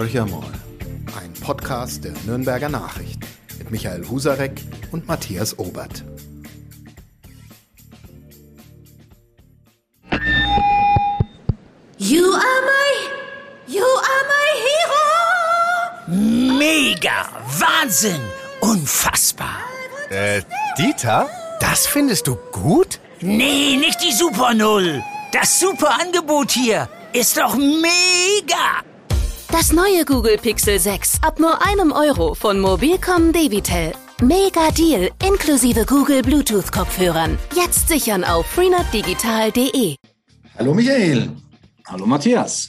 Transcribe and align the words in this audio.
Horcher 0.00 0.24
mal. 0.24 0.50
Ein 1.20 1.30
Podcast 1.42 2.04
der 2.04 2.14
Nürnberger 2.24 2.70
Nachrichten 2.70 3.20
mit 3.58 3.70
Michael 3.70 4.08
Husarek 4.08 4.62
und 4.92 5.06
Matthias 5.06 5.58
Obert. 5.58 6.02
You 11.98 12.32
are 12.32 12.60
my, 12.70 12.94
you 13.66 13.84
are 13.84 14.24
my 14.32 14.48
hero. 14.64 16.58
Mega, 16.58 17.28
Wahnsinn, 17.58 18.22
unfassbar. 18.62 19.58
Äh, 20.08 20.40
Dieter, 20.78 21.28
das 21.60 21.86
findest 21.86 22.26
du 22.26 22.36
gut? 22.52 23.00
Nee, 23.20 23.76
nicht 23.76 24.02
die 24.02 24.12
Super 24.12 24.54
Null. 24.54 25.02
Das 25.32 25.60
super 25.60 26.00
Angebot 26.00 26.52
hier 26.52 26.88
ist 27.12 27.36
doch 27.36 27.54
mega. 27.54 28.82
Das 29.52 29.72
neue 29.72 30.04
Google 30.04 30.36
Pixel 30.40 30.78
6 30.78 31.22
ab 31.22 31.40
nur 31.40 31.66
einem 31.66 31.90
Euro 31.90 32.34
von 32.34 32.60
Mobilcom 32.60 33.32
Debitel. 33.32 33.92
Mega 34.22 34.70
Deal 34.70 35.10
inklusive 35.26 35.84
Google 35.86 36.22
Bluetooth 36.22 36.70
Kopfhörern. 36.70 37.36
Jetzt 37.56 37.88
sichern 37.88 38.22
auf 38.22 38.46
freenetdigital.de. 38.46 39.96
Hallo 40.56 40.72
Michael. 40.72 41.30
Hallo 41.84 42.06
Matthias. 42.06 42.68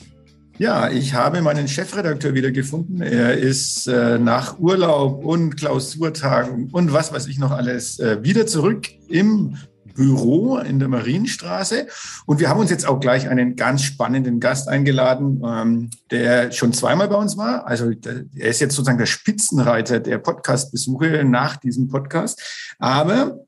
Ja, 0.57 0.89
ich 0.89 1.13
habe 1.13 1.43
meinen 1.43 1.67
Chefredakteur 1.67 2.33
wieder 2.33 2.51
gefunden. 2.51 3.01
Er 3.01 3.37
ist 3.37 3.87
äh, 3.87 4.17
nach 4.17 4.57
Urlaub 4.57 5.23
und 5.23 5.57
Klausurtagen 5.57 6.69
und 6.71 6.91
was 6.93 7.13
weiß 7.13 7.27
ich 7.27 7.37
noch 7.37 7.51
alles 7.51 7.99
äh, 7.99 8.23
wieder 8.23 8.47
zurück 8.47 8.87
im 9.07 9.55
Büro 9.93 10.57
in 10.57 10.79
der 10.79 10.87
Marienstraße. 10.87 11.87
Und 12.25 12.39
wir 12.39 12.49
haben 12.49 12.59
uns 12.59 12.69
jetzt 12.69 12.87
auch 12.87 12.99
gleich 12.99 13.27
einen 13.27 13.55
ganz 13.55 13.83
spannenden 13.83 14.39
Gast 14.39 14.67
eingeladen, 14.67 15.41
ähm, 15.45 15.89
der 16.09 16.51
schon 16.51 16.73
zweimal 16.73 17.07
bei 17.07 17.15
uns 17.15 17.37
war. 17.37 17.67
Also 17.67 17.91
er 17.91 18.49
ist 18.49 18.61
jetzt 18.61 18.75
sozusagen 18.75 18.97
der 18.97 19.05
Spitzenreiter 19.05 19.99
der 19.99 20.17
Podcast-Besuche 20.17 21.23
nach 21.23 21.57
diesem 21.57 21.87
Podcast. 21.87 22.41
Aber 22.79 23.39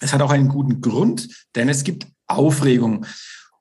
es 0.00 0.12
hat 0.12 0.22
auch 0.22 0.30
einen 0.30 0.48
guten 0.48 0.80
Grund, 0.80 1.28
denn 1.54 1.68
es 1.68 1.84
gibt 1.84 2.06
Aufregung. 2.26 3.06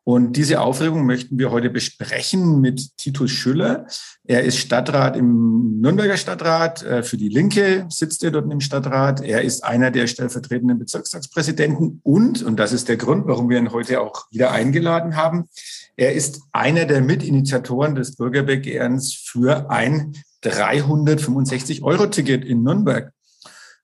Und 0.07 0.37
diese 0.37 0.61
Aufregung 0.61 1.05
möchten 1.05 1.37
wir 1.37 1.51
heute 1.51 1.69
besprechen 1.69 2.61
mit 2.61 2.95
Titus 2.95 3.29
Schüller. 3.29 3.87
Er 4.23 4.45
ist 4.45 4.55
Stadtrat 4.55 5.17
im 5.17 5.81
Nürnberger 5.81 6.15
Stadtrat. 6.15 6.81
Äh, 6.81 7.03
für 7.03 7.17
die 7.17 7.27
Linke 7.27 7.87
sitzt 7.89 8.23
er 8.23 8.31
dort 8.31 8.49
im 8.49 8.61
Stadtrat. 8.61 9.19
Er 9.19 9.41
ist 9.41 9.65
einer 9.65 9.91
der 9.91 10.07
stellvertretenden 10.07 10.79
Bezirkstagspräsidenten 10.79 11.99
und, 12.03 12.41
und 12.41 12.57
das 12.57 12.71
ist 12.71 12.87
der 12.87 12.95
Grund, 12.95 13.27
warum 13.27 13.49
wir 13.49 13.57
ihn 13.57 13.73
heute 13.73 13.99
auch 13.99 14.31
wieder 14.31 14.53
eingeladen 14.53 15.17
haben, 15.17 15.49
er 15.97 16.13
ist 16.13 16.39
einer 16.53 16.85
der 16.85 17.01
Mitinitiatoren 17.01 17.95
des 17.95 18.15
Bürgerbegehrens 18.15 19.13
für 19.13 19.69
ein 19.69 20.13
365-Euro-Ticket 20.41 22.45
in 22.45 22.63
Nürnberg. 22.63 23.11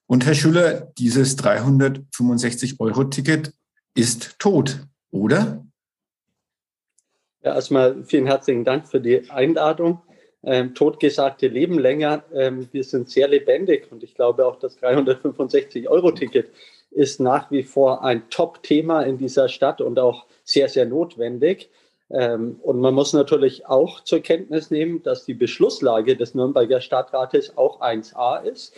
Und 0.06 0.26
Herr 0.26 0.36
Schüller, 0.36 0.90
dieses 0.98 1.38
365-Euro-Ticket 1.38 3.54
ist 3.94 4.40
tot, 4.40 4.88
oder? 5.12 5.66
Ja, 7.44 7.56
erstmal 7.56 8.06
vielen 8.06 8.26
herzlichen 8.26 8.64
Dank 8.64 8.88
für 8.88 9.02
die 9.02 9.30
Einladung. 9.30 10.02
Ähm, 10.46 10.74
totgesagte 10.76 11.48
leben 11.48 11.78
länger. 11.78 12.24
Ähm, 12.34 12.70
wir 12.72 12.86
sind 12.86 13.10
sehr 13.10 13.28
lebendig 13.28 13.92
und 13.92 14.02
ich 14.02 14.16
glaube 14.16 14.46
auch 14.46 14.60
das 14.60 14.82
365-Euro-Ticket 14.82 16.50
ist 16.92 17.20
nach 17.20 17.52
wie 17.52 17.64
vor 17.64 18.02
ein 18.02 18.30
Top-Thema 18.30 19.02
in 19.02 19.18
dieser 19.18 19.50
Stadt 19.50 19.82
und 19.82 20.00
auch 20.00 20.26
sehr, 20.46 20.70
sehr 20.70 20.86
notwendig. 20.86 21.70
Ähm, 22.10 22.62
und 22.62 22.80
man 22.80 22.94
muss 22.94 23.12
natürlich 23.12 23.66
auch 23.66 24.02
zur 24.06 24.22
Kenntnis 24.22 24.72
nehmen, 24.72 25.04
dass 25.04 25.26
die 25.26 25.34
Beschlusslage 25.34 26.16
des 26.16 26.36
Nürnberger 26.36 26.80
Stadtrates 26.80 27.58
auch 27.58 27.82
1a 27.82 28.44
ist. 28.44 28.74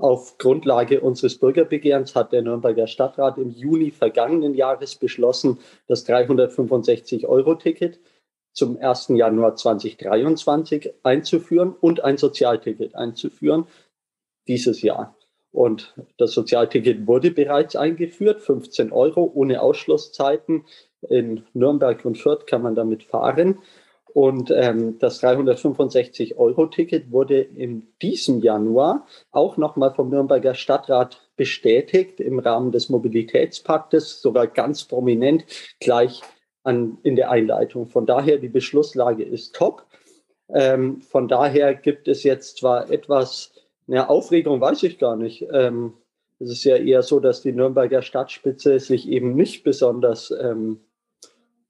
Auf 0.00 0.38
Grundlage 0.38 1.02
unseres 1.02 1.36
Bürgerbegehrens 1.36 2.16
hat 2.16 2.32
der 2.32 2.40
Nürnberger 2.40 2.86
Stadtrat 2.86 3.36
im 3.36 3.50
Juni 3.50 3.90
vergangenen 3.90 4.54
Jahres 4.54 4.94
beschlossen, 4.94 5.58
das 5.88 6.08
365-Euro-Ticket 6.08 8.00
zum 8.54 8.78
1. 8.78 9.08
Januar 9.10 9.56
2023 9.56 10.94
einzuführen 11.02 11.74
und 11.78 12.02
ein 12.02 12.16
Sozialticket 12.16 12.94
einzuführen 12.94 13.66
dieses 14.48 14.80
Jahr. 14.80 15.14
Und 15.52 15.94
das 16.16 16.32
Sozialticket 16.32 17.06
wurde 17.06 17.30
bereits 17.30 17.76
eingeführt, 17.76 18.40
15 18.40 18.92
Euro 18.92 19.30
ohne 19.34 19.60
Ausschlusszeiten. 19.60 20.64
In 21.10 21.44
Nürnberg 21.52 22.04
und 22.06 22.16
Fürth 22.16 22.46
kann 22.46 22.62
man 22.62 22.74
damit 22.74 23.02
fahren. 23.02 23.58
Und 24.14 24.50
ähm, 24.50 24.98
das 24.98 25.22
365-Euro-Ticket 25.22 27.10
wurde 27.12 27.40
in 27.40 27.86
diesem 28.02 28.40
Januar 28.40 29.06
auch 29.30 29.56
nochmal 29.56 29.94
vom 29.94 30.10
Nürnberger 30.10 30.54
Stadtrat 30.54 31.20
bestätigt 31.36 32.20
im 32.20 32.38
Rahmen 32.38 32.72
des 32.72 32.88
Mobilitätspaktes, 32.88 34.20
sogar 34.20 34.46
ganz 34.46 34.84
prominent 34.84 35.44
gleich 35.80 36.22
an, 36.64 36.98
in 37.02 37.16
der 37.16 37.30
Einleitung. 37.30 37.86
Von 37.86 38.06
daher, 38.06 38.38
die 38.38 38.48
Beschlusslage 38.48 39.24
ist 39.24 39.54
top. 39.54 39.86
Ähm, 40.52 41.00
von 41.02 41.28
daher 41.28 41.74
gibt 41.74 42.08
es 42.08 42.24
jetzt 42.24 42.58
zwar 42.58 42.90
etwas, 42.90 43.52
ja, 43.86 44.08
Aufregung 44.08 44.60
weiß 44.60 44.82
ich 44.82 44.98
gar 44.98 45.16
nicht. 45.16 45.46
Ähm, 45.52 45.94
es 46.38 46.50
ist 46.50 46.64
ja 46.64 46.76
eher 46.76 47.02
so, 47.02 47.20
dass 47.20 47.42
die 47.42 47.52
Nürnberger 47.52 48.02
Stadtspitze 48.02 48.80
sich 48.80 49.08
eben 49.08 49.34
nicht 49.34 49.62
besonders 49.62 50.30
ähm, 50.30 50.80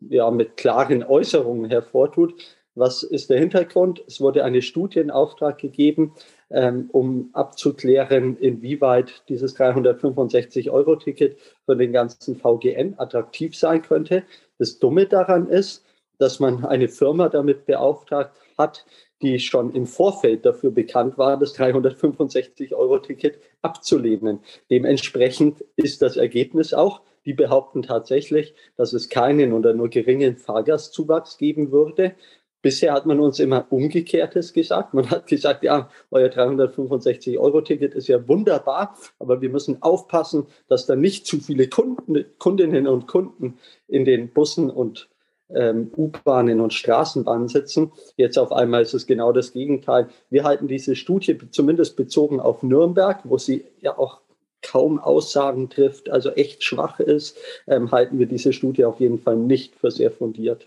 ja, 0.00 0.30
mit 0.30 0.56
klaren 0.56 1.02
Äußerungen 1.02 1.70
hervortut. 1.70 2.34
Was 2.74 3.02
ist 3.02 3.30
der 3.30 3.38
Hintergrund? 3.38 4.02
Es 4.06 4.20
wurde 4.20 4.44
eine 4.44 4.62
Studie 4.62 5.00
in 5.00 5.10
Auftrag 5.10 5.58
gegeben, 5.58 6.14
ähm, 6.50 6.88
um 6.92 7.30
abzuklären, 7.32 8.36
inwieweit 8.36 9.24
dieses 9.28 9.56
365-Euro-Ticket 9.56 11.36
für 11.66 11.76
den 11.76 11.92
ganzen 11.92 12.36
VGN 12.36 12.94
attraktiv 12.98 13.56
sein 13.56 13.82
könnte. 13.82 14.22
Das 14.58 14.78
Dumme 14.78 15.06
daran 15.06 15.48
ist, 15.48 15.84
dass 16.18 16.38
man 16.38 16.64
eine 16.64 16.88
Firma 16.88 17.28
damit 17.28 17.66
beauftragt 17.66 18.32
hat, 18.56 18.84
die 19.22 19.38
schon 19.38 19.72
im 19.74 19.86
Vorfeld 19.86 20.46
dafür 20.46 20.70
bekannt 20.70 21.18
war, 21.18 21.36
das 21.38 21.58
365-Euro-Ticket 21.58 23.40
abzulehnen. 23.62 24.40
Dementsprechend 24.70 25.64
ist 25.76 26.02
das 26.02 26.16
Ergebnis 26.16 26.72
auch, 26.72 27.02
die 27.24 27.34
behaupten 27.34 27.82
tatsächlich, 27.82 28.54
dass 28.76 28.92
es 28.92 29.08
keinen 29.08 29.52
oder 29.52 29.74
nur 29.74 29.88
geringen 29.88 30.36
Fahrgastzuwachs 30.36 31.38
geben 31.38 31.70
würde. 31.72 32.14
Bisher 32.62 32.92
hat 32.92 33.06
man 33.06 33.20
uns 33.20 33.38
immer 33.38 33.66
Umgekehrtes 33.70 34.52
gesagt. 34.52 34.92
Man 34.92 35.10
hat 35.10 35.26
gesagt, 35.26 35.62
ja, 35.62 35.88
euer 36.10 36.28
365-Euro-Ticket 36.28 37.94
ist 37.94 38.08
ja 38.08 38.28
wunderbar, 38.28 38.96
aber 39.18 39.40
wir 39.40 39.48
müssen 39.48 39.80
aufpassen, 39.82 40.46
dass 40.68 40.86
da 40.86 40.94
nicht 40.94 41.26
zu 41.26 41.38
viele 41.40 41.68
Kunden, 41.68 42.24
Kundinnen 42.38 42.86
und 42.86 43.06
Kunden 43.06 43.58
in 43.88 44.04
den 44.04 44.30
Bussen 44.30 44.70
und 44.70 45.08
ähm, 45.54 45.90
U-Bahnen 45.96 46.60
und 46.60 46.72
Straßenbahnen 46.72 47.48
sitzen. 47.48 47.92
Jetzt 48.16 48.38
auf 48.38 48.52
einmal 48.52 48.82
ist 48.82 48.94
es 48.94 49.06
genau 49.06 49.32
das 49.32 49.52
Gegenteil. 49.52 50.08
Wir 50.28 50.44
halten 50.44 50.68
diese 50.68 50.96
Studie 50.96 51.38
zumindest 51.50 51.96
bezogen 51.96 52.40
auf 52.40 52.62
Nürnberg, 52.62 53.20
wo 53.24 53.38
sie 53.38 53.64
ja 53.80 53.96
auch 53.98 54.20
kaum 54.62 54.98
Aussagen 54.98 55.70
trifft, 55.70 56.10
also 56.10 56.30
echt 56.30 56.62
schwach 56.64 57.00
ist, 57.00 57.36
ähm, 57.66 57.90
halten 57.90 58.18
wir 58.18 58.26
diese 58.26 58.52
Studie 58.52 58.84
auf 58.84 59.00
jeden 59.00 59.20
Fall 59.20 59.36
nicht 59.36 59.76
für 59.76 59.90
sehr 59.90 60.10
fundiert. 60.10 60.66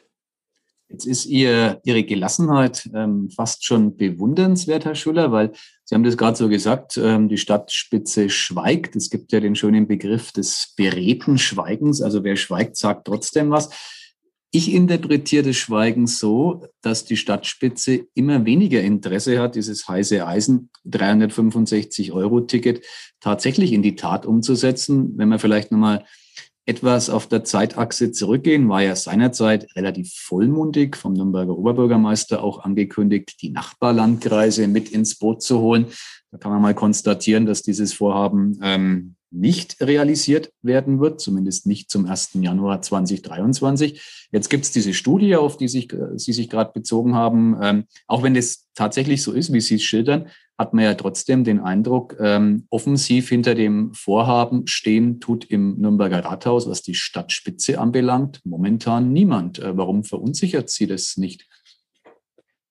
Jetzt 0.89 1.05
ist 1.05 1.25
ihr, 1.25 1.79
Ihre 1.83 2.03
Gelassenheit 2.03 2.87
ähm, 2.93 3.29
fast 3.31 3.65
schon 3.65 3.97
bewundernswert, 3.97 4.85
Herr 4.85 4.93
Schuller, 4.93 5.31
weil 5.31 5.51
Sie 5.85 5.95
haben 5.95 6.03
das 6.03 6.17
gerade 6.17 6.37
so 6.37 6.49
gesagt, 6.49 6.97
ähm, 6.97 7.29
die 7.29 7.37
Stadtspitze 7.37 8.29
schweigt. 8.29 8.95
Es 8.95 9.09
gibt 9.09 9.31
ja 9.31 9.39
den 9.39 9.55
schönen 9.55 9.87
Begriff 9.87 10.31
des 10.31 10.73
beredten 10.77 11.39
Schweigens. 11.39 12.01
Also 12.01 12.23
wer 12.23 12.35
schweigt, 12.35 12.77
sagt 12.77 13.07
trotzdem 13.07 13.49
was. 13.49 13.69
Ich 14.55 14.71
interpretiere 14.71 15.41
das 15.41 15.55
Schweigen 15.55 16.05
so, 16.05 16.67
dass 16.83 17.05
die 17.05 17.17
Stadtspitze 17.17 18.05
immer 18.13 18.45
weniger 18.45 18.81
Interesse 18.81 19.39
hat, 19.39 19.55
dieses 19.55 19.87
heiße 19.87 20.27
Eisen 20.27 20.69
365 20.85 22.11
Euro 22.11 22.41
Ticket 22.41 22.85
tatsächlich 23.19 23.73
in 23.73 23.81
die 23.81 23.95
Tat 23.95 24.27
umzusetzen. 24.27 25.17
Wenn 25.17 25.29
man 25.29 25.39
vielleicht 25.39 25.71
nochmal 25.71 26.05
etwas 26.67 27.09
auf 27.09 27.25
der 27.25 27.43
Zeitachse 27.43 28.11
zurückgehen, 28.11 28.69
war 28.69 28.83
ja 28.83 28.95
seinerzeit 28.95 29.75
relativ 29.75 30.13
vollmundig 30.13 30.97
vom 30.97 31.13
Nürnberger 31.13 31.57
Oberbürgermeister 31.57 32.43
auch 32.43 32.59
angekündigt, 32.63 33.41
die 33.41 33.49
Nachbarlandkreise 33.49 34.67
mit 34.67 34.91
ins 34.91 35.17
Boot 35.17 35.41
zu 35.41 35.61
holen. 35.61 35.87
Da 36.33 36.39
kann 36.39 36.51
man 36.51 36.63
mal 36.63 36.73
konstatieren, 36.73 37.45
dass 37.45 37.61
dieses 37.61 37.93
Vorhaben 37.93 38.59
ähm, 38.63 39.15
nicht 39.29 39.79
realisiert 39.81 40.51
werden 40.63 40.99
wird, 40.99 41.21
zumindest 41.21 41.67
nicht 41.67 41.91
zum 41.91 42.07
1. 42.07 42.31
Januar 42.41 42.81
2023. 42.81 44.27
Jetzt 44.31 44.49
gibt 44.49 44.63
es 44.63 44.71
diese 44.71 44.95
Studie, 44.95 45.35
auf 45.35 45.57
die 45.57 45.67
sich, 45.67 45.93
Sie 46.15 46.33
sich 46.33 46.49
gerade 46.49 46.71
bezogen 46.73 47.13
haben. 47.13 47.55
Ähm, 47.61 47.83
auch 48.07 48.23
wenn 48.23 48.33
das 48.33 48.67
tatsächlich 48.73 49.21
so 49.21 49.31
ist, 49.31 49.53
wie 49.53 49.61
Sie 49.61 49.75
es 49.75 49.83
schildern, 49.83 50.29
hat 50.57 50.73
man 50.73 50.85
ja 50.85 50.95
trotzdem 50.95 51.43
den 51.43 51.59
Eindruck, 51.59 52.15
ähm, 52.19 52.65
offensiv 52.71 53.29
hinter 53.29 53.53
dem 53.53 53.93
Vorhaben 53.93 54.65
stehen 54.65 55.19
tut 55.19 55.45
im 55.45 55.77
Nürnberger 55.77 56.25
Rathaus, 56.25 56.67
was 56.67 56.81
die 56.81 56.95
Stadtspitze 56.95 57.79
anbelangt, 57.79 58.41
momentan 58.43 59.13
niemand. 59.13 59.59
Äh, 59.59 59.77
warum 59.77 60.03
verunsichert 60.03 60.71
Sie 60.71 60.87
das 60.87 61.15
nicht? 61.15 61.47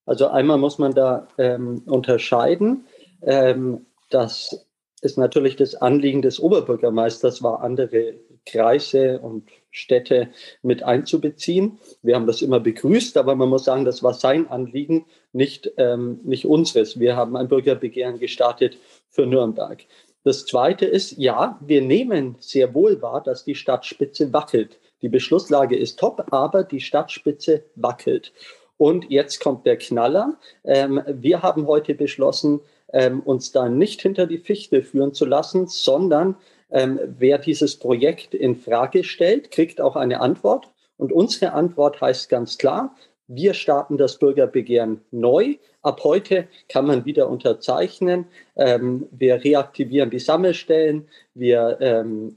Also 0.05 0.27
einmal 0.27 0.57
muss 0.57 0.79
man 0.79 0.93
da 0.93 1.29
ähm, 1.37 1.81
unterscheiden, 1.85 2.85
ähm, 3.25 3.85
dass 4.09 4.67
es 5.01 5.17
natürlich 5.17 5.55
das 5.55 5.75
Anliegen 5.75 6.21
des 6.21 6.39
Oberbürgermeisters 6.39 7.43
war, 7.43 7.61
andere 7.61 8.15
Kreise 8.45 9.19
und 9.19 9.49
Städte 9.71 10.29
mit 10.61 10.83
einzubeziehen. 10.83 11.79
Wir 12.01 12.15
haben 12.15 12.27
das 12.27 12.41
immer 12.41 12.59
begrüßt, 12.59 13.17
aber 13.17 13.35
man 13.35 13.49
muss 13.49 13.65
sagen, 13.65 13.85
das 13.85 14.03
war 14.03 14.13
sein 14.13 14.47
Anliegen, 14.47 15.05
nicht, 15.31 15.71
ähm, 15.77 16.19
nicht 16.23 16.45
unseres. 16.45 16.99
Wir 16.99 17.15
haben 17.15 17.35
ein 17.35 17.47
Bürgerbegehren 17.47 18.19
gestartet 18.19 18.77
für 19.09 19.25
Nürnberg. 19.25 19.83
Das 20.23 20.45
Zweite 20.45 20.85
ist, 20.85 21.17
ja, 21.17 21.59
wir 21.61 21.81
nehmen 21.81 22.35
sehr 22.39 22.73
wohl 22.73 23.01
wahr, 23.01 23.21
dass 23.21 23.43
die 23.43 23.55
Stadtspitze 23.55 24.31
wackelt. 24.31 24.79
Die 25.01 25.09
Beschlusslage 25.09 25.75
ist 25.77 25.99
top, 25.99 26.31
aber 26.31 26.63
die 26.63 26.79
Stadtspitze 26.79 27.65
wackelt. 27.75 28.31
Und 28.77 29.09
jetzt 29.09 29.39
kommt 29.39 29.65
der 29.65 29.77
Knaller. 29.77 30.37
Ähm, 30.63 31.01
wir 31.07 31.41
haben 31.41 31.67
heute 31.67 31.93
beschlossen, 31.93 32.61
ähm, 32.93 33.19
uns 33.19 33.51
da 33.51 33.67
nicht 33.67 34.01
hinter 34.01 34.27
die 34.27 34.37
Fichte 34.37 34.81
führen 34.81 35.13
zu 35.13 35.25
lassen, 35.25 35.67
sondern 35.67 36.35
ähm, 36.71 36.99
wer 37.17 37.37
dieses 37.37 37.77
Projekt 37.77 38.33
in 38.33 38.55
Frage 38.55 39.03
stellt, 39.03 39.51
kriegt 39.51 39.81
auch 39.81 39.95
eine 39.95 40.21
Antwort. 40.21 40.69
Und 40.97 41.11
unsere 41.11 41.53
Antwort 41.53 41.99
heißt 42.01 42.29
ganz 42.29 42.57
klar, 42.57 42.95
wir 43.27 43.53
starten 43.53 43.97
das 43.97 44.19
Bürgerbegehren 44.19 45.01
neu. 45.11 45.55
Ab 45.81 46.01
heute 46.03 46.47
kann 46.69 46.85
man 46.85 47.05
wieder 47.05 47.29
unterzeichnen. 47.29 48.25
Ähm, 48.55 49.07
wir 49.11 49.43
reaktivieren 49.43 50.09
die 50.09 50.19
Sammelstellen. 50.19 51.07
Wir, 51.33 51.77
ähm, 51.79 52.35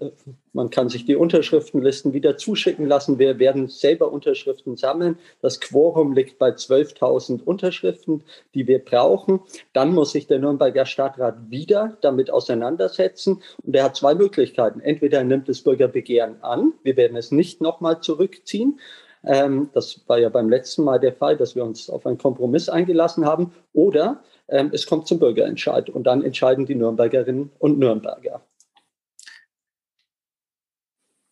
man 0.56 0.70
kann 0.70 0.88
sich 0.88 1.04
die 1.04 1.16
Unterschriftenlisten 1.16 2.14
wieder 2.14 2.38
zuschicken 2.38 2.86
lassen. 2.86 3.18
Wir 3.18 3.38
werden 3.38 3.68
selber 3.68 4.10
Unterschriften 4.10 4.78
sammeln. 4.78 5.18
Das 5.42 5.60
Quorum 5.60 6.14
liegt 6.14 6.38
bei 6.38 6.48
12.000 6.48 7.44
Unterschriften, 7.44 8.24
die 8.54 8.66
wir 8.66 8.82
brauchen. 8.82 9.40
Dann 9.74 9.92
muss 9.92 10.12
sich 10.12 10.26
der 10.28 10.38
Nürnberger 10.38 10.86
Stadtrat 10.86 11.50
wieder 11.50 11.98
damit 12.00 12.30
auseinandersetzen. 12.30 13.42
Und 13.64 13.76
er 13.76 13.84
hat 13.84 13.96
zwei 13.96 14.14
Möglichkeiten. 14.14 14.80
Entweder 14.80 15.18
er 15.18 15.24
nimmt 15.24 15.46
das 15.46 15.60
Bürgerbegehren 15.60 16.42
an. 16.42 16.72
Wir 16.82 16.96
werden 16.96 17.18
es 17.18 17.30
nicht 17.30 17.60
nochmal 17.60 18.00
zurückziehen. 18.00 18.80
Ähm, 19.24 19.68
das 19.74 20.00
war 20.06 20.18
ja 20.18 20.30
beim 20.30 20.48
letzten 20.48 20.84
Mal 20.84 20.98
der 20.98 21.12
Fall, 21.12 21.36
dass 21.36 21.54
wir 21.54 21.64
uns 21.64 21.90
auf 21.90 22.06
einen 22.06 22.16
Kompromiss 22.16 22.70
eingelassen 22.70 23.26
haben. 23.26 23.52
Oder 23.74 24.22
ähm, 24.48 24.70
es 24.72 24.86
kommt 24.86 25.06
zum 25.06 25.18
Bürgerentscheid 25.18 25.90
und 25.90 26.04
dann 26.04 26.24
entscheiden 26.24 26.64
die 26.64 26.76
Nürnbergerinnen 26.76 27.50
und 27.58 27.78
Nürnberger. 27.78 28.40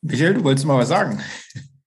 Michael, 0.04 0.34
du 0.34 0.44
wolltest 0.44 0.66
mal 0.66 0.78
was 0.78 0.88
sagen. 0.88 1.18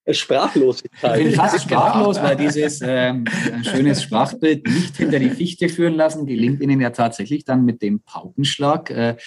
Sprachlosigkeit. 0.09 1.19
Ich 1.19 1.25
bin 1.25 1.35
fast 1.35 1.61
sprachlos, 1.61 2.21
weil 2.21 2.35
dieses 2.35 2.79
ähm, 2.81 3.25
schönes 3.63 4.01
Sprachbild 4.01 4.65
nicht 4.65 4.95
hinter 4.97 5.19
die 5.19 5.29
Fichte 5.29 5.69
führen 5.69 5.95
lassen 5.95 6.25
gelingt 6.25 6.61
Ihnen 6.61 6.81
ja 6.81 6.89
tatsächlich 6.89 7.45
dann 7.45 7.65
mit 7.65 7.81
dem 7.81 7.99
Paukenschlag. 8.01 8.89
Äh, 8.89 9.17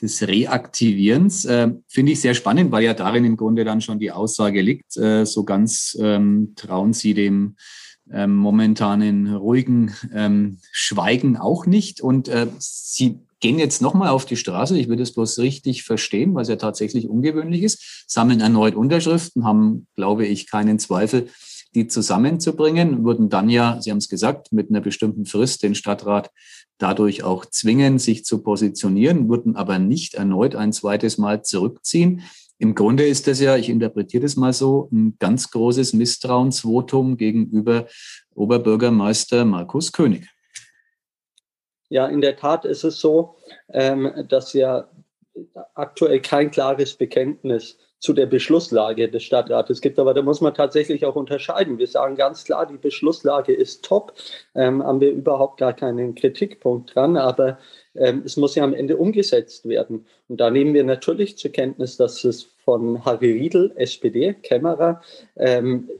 des 0.00 0.26
Reaktivierens. 0.26 1.44
Äh, 1.44 1.72
Finde 1.86 2.12
ich 2.12 2.22
sehr 2.22 2.32
spannend, 2.32 2.72
weil 2.72 2.84
ja 2.84 2.94
darin 2.94 3.26
im 3.26 3.36
Grunde 3.36 3.64
dann 3.64 3.82
schon 3.82 3.98
die 3.98 4.10
Aussage 4.10 4.62
liegt. 4.62 4.96
Äh, 4.96 5.26
so 5.26 5.44
ganz 5.44 5.94
ähm, 6.00 6.54
trauen 6.56 6.94
Sie 6.94 7.12
dem 7.12 7.56
ähm, 8.12 8.36
momentanen 8.36 9.34
ruhigen 9.34 9.94
ähm, 10.12 10.58
Schweigen 10.72 11.36
auch 11.36 11.66
nicht. 11.66 12.00
Und 12.00 12.28
äh, 12.28 12.46
Sie 12.58 13.20
gehen 13.40 13.58
jetzt 13.58 13.80
nochmal 13.82 14.10
auf 14.10 14.26
die 14.26 14.36
Straße. 14.36 14.78
Ich 14.78 14.88
würde 14.88 15.02
es 15.02 15.14
bloß 15.14 15.38
richtig 15.38 15.82
verstehen, 15.82 16.36
es 16.38 16.48
ja 16.48 16.56
tatsächlich 16.56 17.08
ungewöhnlich 17.08 17.62
ist. 17.62 18.04
Sammeln 18.06 18.40
erneut 18.40 18.74
Unterschriften, 18.74 19.44
haben, 19.44 19.86
glaube 19.96 20.26
ich, 20.26 20.50
keinen 20.50 20.78
Zweifel, 20.78 21.28
die 21.74 21.86
zusammenzubringen, 21.86 23.04
würden 23.04 23.28
dann 23.28 23.48
ja, 23.48 23.80
Sie 23.80 23.90
haben 23.90 23.98
es 23.98 24.08
gesagt, 24.08 24.52
mit 24.52 24.70
einer 24.70 24.80
bestimmten 24.80 25.24
Frist 25.24 25.62
den 25.62 25.74
Stadtrat 25.74 26.30
dadurch 26.78 27.22
auch 27.22 27.46
zwingen, 27.46 27.98
sich 27.98 28.24
zu 28.24 28.42
positionieren, 28.42 29.28
würden 29.28 29.56
aber 29.56 29.78
nicht 29.78 30.14
erneut 30.14 30.56
ein 30.56 30.72
zweites 30.72 31.18
Mal 31.18 31.42
zurückziehen. 31.42 32.22
Im 32.60 32.74
Grunde 32.74 33.06
ist 33.06 33.26
das 33.26 33.40
ja, 33.40 33.56
ich 33.56 33.70
interpretiere 33.70 34.22
das 34.22 34.36
mal 34.36 34.52
so, 34.52 34.90
ein 34.92 35.16
ganz 35.18 35.50
großes 35.50 35.94
Misstrauensvotum 35.94 37.16
gegenüber 37.16 37.86
Oberbürgermeister 38.34 39.46
Markus 39.46 39.92
König. 39.92 40.28
Ja, 41.88 42.06
in 42.06 42.20
der 42.20 42.36
Tat 42.36 42.66
ist 42.66 42.84
es 42.84 43.00
so, 43.00 43.36
ähm, 43.72 44.12
dass 44.28 44.52
ja 44.52 44.90
aktuell 45.74 46.20
kein 46.20 46.50
klares 46.50 46.94
Bekenntnis 46.94 47.78
zu 48.00 48.14
der 48.14 48.26
Beschlusslage 48.26 49.08
des 49.08 49.22
Stadtrates 49.22 49.80
gibt. 49.80 49.98
Aber 49.98 50.14
da 50.14 50.22
muss 50.22 50.40
man 50.40 50.54
tatsächlich 50.54 51.04
auch 51.04 51.16
unterscheiden. 51.16 51.78
Wir 51.78 51.86
sagen 51.86 52.16
ganz 52.16 52.44
klar, 52.44 52.66
die 52.66 52.78
Beschlusslage 52.78 53.52
ist 53.52 53.84
top, 53.84 54.14
ähm, 54.54 54.82
haben 54.82 55.00
wir 55.00 55.12
überhaupt 55.12 55.58
gar 55.58 55.74
keinen 55.74 56.14
Kritikpunkt 56.14 56.94
dran, 56.94 57.18
aber 57.18 57.58
ähm, 57.94 58.22
es 58.24 58.38
muss 58.38 58.54
ja 58.54 58.64
am 58.64 58.72
Ende 58.72 58.96
umgesetzt 58.96 59.68
werden. 59.68 60.06
Und 60.28 60.40
da 60.40 60.50
nehmen 60.50 60.72
wir 60.72 60.82
natürlich 60.82 61.36
zur 61.36 61.52
Kenntnis, 61.52 61.98
dass 61.98 62.24
es 62.24 62.48
von 62.64 63.04
Harry 63.04 63.32
Riedel, 63.32 63.72
SPD, 63.76 64.32
Kämmerer, 64.32 65.02
ähm, 65.36 65.90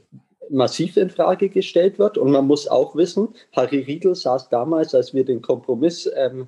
massiv 0.49 0.97
in 0.97 1.11
Frage 1.11 1.49
gestellt 1.49 1.99
wird. 1.99 2.17
Und 2.17 2.31
man 2.31 2.47
muss 2.47 2.67
auch 2.67 2.95
wissen, 2.95 3.29
Harry 3.53 3.79
Riedel 3.79 4.15
saß 4.15 4.49
damals, 4.49 4.95
als 4.95 5.13
wir 5.13 5.23
den 5.23 5.41
Kompromiss 5.41 6.09
ähm, 6.15 6.47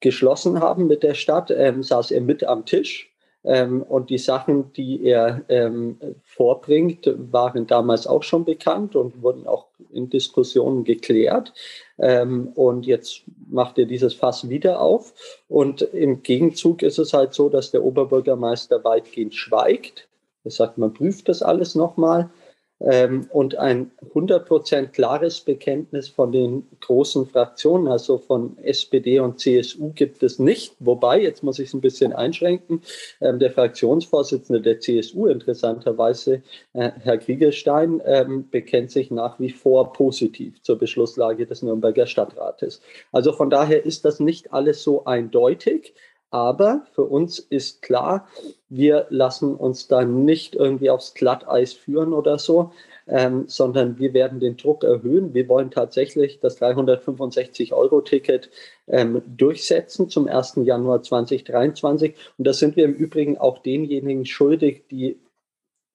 geschlossen 0.00 0.60
haben 0.60 0.86
mit 0.86 1.02
der 1.02 1.14
Stadt, 1.14 1.50
ähm, 1.50 1.82
saß 1.82 2.10
er 2.10 2.20
mit 2.20 2.44
am 2.44 2.66
Tisch 2.66 3.10
ähm, 3.44 3.82
und 3.82 4.10
die 4.10 4.18
Sachen, 4.18 4.72
die 4.72 5.04
er 5.04 5.42
ähm, 5.48 5.98
vorbringt, 6.24 7.12
waren 7.32 7.66
damals 7.66 8.06
auch 8.06 8.22
schon 8.22 8.44
bekannt 8.44 8.96
und 8.96 9.22
wurden 9.22 9.46
auch 9.46 9.66
in 9.92 10.10
Diskussionen 10.10 10.84
geklärt. 10.84 11.52
Ähm, 11.98 12.48
und 12.54 12.86
jetzt 12.86 13.22
macht 13.48 13.78
er 13.78 13.86
dieses 13.86 14.14
Fass 14.14 14.48
wieder 14.48 14.80
auf. 14.80 15.14
Und 15.48 15.82
im 15.82 16.22
Gegenzug 16.22 16.82
ist 16.82 16.98
es 16.98 17.12
halt 17.12 17.32
so, 17.32 17.48
dass 17.48 17.70
der 17.70 17.84
Oberbürgermeister 17.84 18.82
weitgehend 18.84 19.34
schweigt. 19.34 20.08
Er 20.44 20.50
sagt, 20.50 20.78
man 20.78 20.92
prüft 20.92 21.28
das 21.28 21.42
alles 21.42 21.74
nochmal. 21.74 22.30
Ähm, 22.80 23.26
und 23.32 23.56
ein 23.56 23.90
100% 24.14 24.88
klares 24.88 25.40
Bekenntnis 25.40 26.08
von 26.08 26.30
den 26.30 26.66
großen 26.80 27.26
Fraktionen, 27.26 27.88
also 27.88 28.18
von 28.18 28.56
SPD 28.58 29.18
und 29.18 29.40
CSU, 29.40 29.92
gibt 29.94 30.22
es 30.22 30.38
nicht. 30.38 30.74
Wobei, 30.78 31.20
jetzt 31.20 31.42
muss 31.42 31.58
ich 31.58 31.68
es 31.68 31.74
ein 31.74 31.80
bisschen 31.80 32.12
einschränken, 32.12 32.82
ähm, 33.20 33.38
der 33.38 33.50
Fraktionsvorsitzende 33.50 34.60
der 34.60 34.78
CSU, 34.78 35.26
interessanterweise 35.26 36.42
äh, 36.72 36.90
Herr 37.00 37.18
Kriegerstein, 37.18 38.00
ähm, 38.04 38.48
bekennt 38.48 38.92
sich 38.92 39.10
nach 39.10 39.40
wie 39.40 39.50
vor 39.50 39.92
positiv 39.92 40.62
zur 40.62 40.78
Beschlusslage 40.78 41.46
des 41.46 41.62
Nürnberger 41.62 42.06
Stadtrates. 42.06 42.80
Also 43.10 43.32
von 43.32 43.50
daher 43.50 43.84
ist 43.84 44.04
das 44.04 44.20
nicht 44.20 44.52
alles 44.52 44.82
so 44.82 45.04
eindeutig. 45.04 45.94
Aber 46.30 46.82
für 46.92 47.04
uns 47.04 47.38
ist 47.38 47.80
klar, 47.80 48.28
wir 48.68 49.06
lassen 49.08 49.54
uns 49.54 49.88
da 49.88 50.04
nicht 50.04 50.54
irgendwie 50.54 50.90
aufs 50.90 51.14
Glatteis 51.14 51.72
führen 51.72 52.12
oder 52.12 52.38
so, 52.38 52.72
ähm, 53.06 53.44
sondern 53.46 53.98
wir 53.98 54.12
werden 54.12 54.38
den 54.38 54.58
Druck 54.58 54.84
erhöhen. 54.84 55.32
Wir 55.32 55.48
wollen 55.48 55.70
tatsächlich 55.70 56.40
das 56.40 56.60
365-Euro-Ticket 56.60 58.50
ähm, 58.88 59.22
durchsetzen 59.26 60.10
zum 60.10 60.28
1. 60.28 60.56
Januar 60.64 61.02
2023. 61.02 62.14
Und 62.36 62.46
das 62.46 62.58
sind 62.58 62.76
wir 62.76 62.84
im 62.84 62.94
Übrigen 62.94 63.38
auch 63.38 63.58
denjenigen 63.58 64.26
schuldig, 64.26 64.84
die 64.90 65.18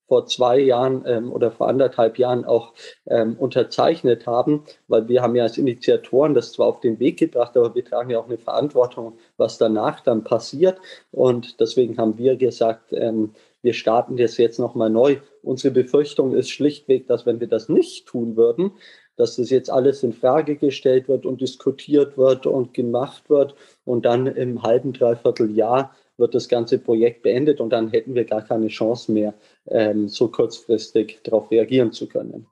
vor 0.08 0.26
zwei 0.26 0.60
Jahren 0.60 1.04
ähm, 1.06 1.32
oder 1.32 1.52
vor 1.52 1.68
anderthalb 1.68 2.18
Jahren 2.18 2.46
auch 2.46 2.74
ähm, 3.08 3.36
unterzeichnet 3.38 4.28
haben, 4.28 4.64
weil 4.88 5.08
wir 5.08 5.22
haben 5.22 5.36
ja 5.36 5.44
als 5.44 5.58
Initiatoren 5.58 6.34
das 6.34 6.52
zwar 6.52 6.68
auf 6.68 6.82
den 6.82 7.00
Weg 7.00 7.18
gebracht, 7.18 7.56
aber 7.58 7.74
wir 7.74 7.86
tragen 7.86 8.10
ja 8.10 8.20
auch 8.20 8.28
eine 8.28 8.38
Verantwortung, 8.38 9.18
was 9.38 9.58
danach 9.58 10.02
dann 10.02 10.24
passiert. 10.24 10.78
Und 11.12 11.60
deswegen 11.60 11.98
haben 11.98 12.18
wir 12.18 12.36
gesagt, 12.36 12.94
ähm, 12.94 13.32
wir 13.62 13.74
starten 13.74 14.18
das 14.18 14.38
jetzt 14.38 14.60
nochmal 14.60 14.90
neu. 14.90 15.18
Unsere 15.42 15.74
Befürchtung 15.74 16.36
ist 16.36 16.50
schlichtweg, 16.50 17.08
dass 17.08 17.26
wenn 17.26 17.40
wir 17.40 17.48
das 17.48 17.70
nicht 17.70 18.06
tun 18.08 18.36
würden, 18.36 18.74
dass 19.16 19.38
das 19.38 19.50
jetzt 19.50 19.70
alles 19.70 20.04
in 20.04 20.14
Frage 20.14 20.56
gestellt 20.56 21.08
wird 21.08 21.26
und 21.26 21.40
diskutiert 21.40 22.18
wird 22.18 22.46
und 22.46 22.74
gemacht 22.74 23.30
wird 23.30 23.56
und 23.86 24.06
dann 24.06 24.28
im 24.28 24.64
halben, 24.64 24.92
dreiviertel 24.92 25.52
Jahr 25.52 25.96
wird 26.18 26.36
das 26.36 26.48
ganze 26.48 26.78
Projekt 26.78 27.24
beendet 27.24 27.60
und 27.60 27.72
dann 27.72 27.90
hätten 27.90 28.16
wir 28.16 28.26
gar 28.26 28.42
keine 28.44 28.68
Chance 28.68 29.12
mehr, 29.12 29.34
ähm, 29.70 30.08
so 30.08 30.28
kurzfristig 30.28 31.20
darauf 31.24 31.50
reagieren 31.52 31.92
zu 31.92 32.08
können. 32.08 32.48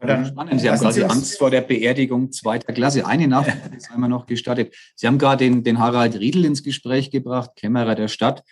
Dann, 0.00 0.26
Spannend. 0.26 0.60
Sie 0.60 0.68
haben 0.68 0.80
quasi 0.80 1.02
Angst 1.02 1.38
vor 1.38 1.50
der 1.50 1.60
Beerdigung 1.60 2.32
zweiter 2.32 2.72
Klasse. 2.72 3.06
Eine 3.06 3.28
Nachfrage 3.28 3.76
ist 3.76 3.90
einmal 3.92 4.10
noch 4.10 4.26
gestattet. 4.26 4.74
Sie 4.96 5.06
haben 5.06 5.18
gerade 5.18 5.44
den, 5.44 5.62
den 5.62 5.78
Harald 5.78 6.18
Riedel 6.18 6.44
ins 6.44 6.64
Gespräch 6.64 7.10
gebracht, 7.10 7.52
Kämmerer 7.54 7.94
der 7.94 8.08
Stadt, 8.08 8.42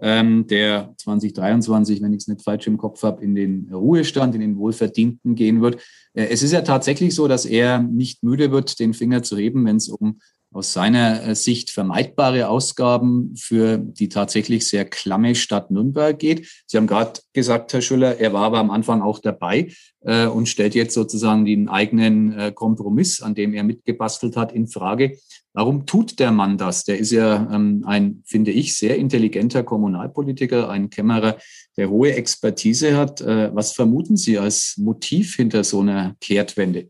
ähm, 0.00 0.46
der 0.48 0.94
2023, 0.98 2.02
wenn 2.02 2.12
ich 2.12 2.22
es 2.22 2.28
nicht 2.28 2.42
falsch 2.42 2.66
im 2.66 2.76
Kopf 2.76 3.02
habe, 3.04 3.22
in 3.22 3.34
den 3.36 3.68
Ruhestand, 3.72 4.34
in 4.34 4.40
den 4.40 4.58
Wohlverdienten 4.58 5.36
gehen 5.36 5.62
wird. 5.62 5.76
Äh, 6.12 6.26
es 6.26 6.42
ist 6.42 6.52
ja 6.52 6.62
tatsächlich 6.62 7.14
so, 7.14 7.28
dass 7.28 7.46
er 7.46 7.78
nicht 7.78 8.24
müde 8.24 8.50
wird, 8.50 8.80
den 8.80 8.92
Finger 8.92 9.22
zu 9.22 9.36
heben, 9.36 9.64
wenn 9.64 9.76
es 9.76 9.88
um 9.88 10.18
aus 10.56 10.72
seiner 10.72 11.22
äh, 11.22 11.34
Sicht 11.34 11.70
vermeidbare 11.70 12.48
Ausgaben 12.48 13.34
für 13.36 13.76
die 13.76 14.08
tatsächlich 14.08 14.66
sehr 14.66 14.86
klamme 14.86 15.34
Stadt 15.34 15.70
Nürnberg 15.70 16.18
geht. 16.18 16.48
Sie 16.66 16.78
haben 16.78 16.86
gerade 16.86 17.20
gesagt, 17.34 17.74
Herr 17.74 17.82
Schüller, 17.82 18.18
er 18.18 18.32
war 18.32 18.44
aber 18.44 18.58
am 18.58 18.70
Anfang 18.70 19.02
auch 19.02 19.18
dabei 19.18 19.70
äh, 20.00 20.26
und 20.26 20.48
stellt 20.48 20.74
jetzt 20.74 20.94
sozusagen 20.94 21.44
den 21.44 21.68
eigenen 21.68 22.32
äh, 22.32 22.52
Kompromiss, 22.52 23.20
an 23.20 23.34
dem 23.34 23.52
er 23.52 23.64
mitgebastelt 23.64 24.36
hat, 24.36 24.50
in 24.52 24.66
Frage. 24.66 25.18
Warum 25.52 25.84
tut 25.84 26.18
der 26.18 26.32
Mann 26.32 26.58
das? 26.58 26.84
Der 26.84 26.98
ist 26.98 27.12
ja 27.12 27.50
ähm, 27.52 27.84
ein, 27.86 28.22
finde 28.26 28.50
ich, 28.50 28.76
sehr 28.76 28.96
intelligenter 28.96 29.62
Kommunalpolitiker, 29.62 30.70
ein 30.70 30.90
Kämmerer, 30.90 31.36
der 31.76 31.90
hohe 31.90 32.14
Expertise 32.14 32.96
hat. 32.96 33.20
Äh, 33.20 33.54
was 33.54 33.72
vermuten 33.72 34.16
Sie 34.16 34.38
als 34.38 34.76
Motiv 34.78 35.36
hinter 35.36 35.64
so 35.64 35.80
einer 35.80 36.16
Kehrtwende? 36.20 36.88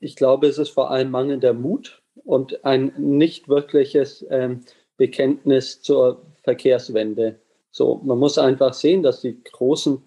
Ich 0.00 0.16
glaube, 0.16 0.46
es 0.46 0.58
ist 0.58 0.70
vor 0.70 0.90
allem 0.90 1.10
mangelnder 1.10 1.52
Mut 1.52 2.02
und 2.24 2.64
ein 2.64 2.92
nicht 2.96 3.48
wirkliches 3.48 4.24
ähm, 4.30 4.60
Bekenntnis 4.96 5.82
zur 5.82 6.22
Verkehrswende. 6.42 7.40
So, 7.70 8.00
man 8.04 8.18
muss 8.18 8.38
einfach 8.38 8.74
sehen, 8.74 9.02
dass 9.02 9.20
die 9.20 9.42
großen 9.42 10.02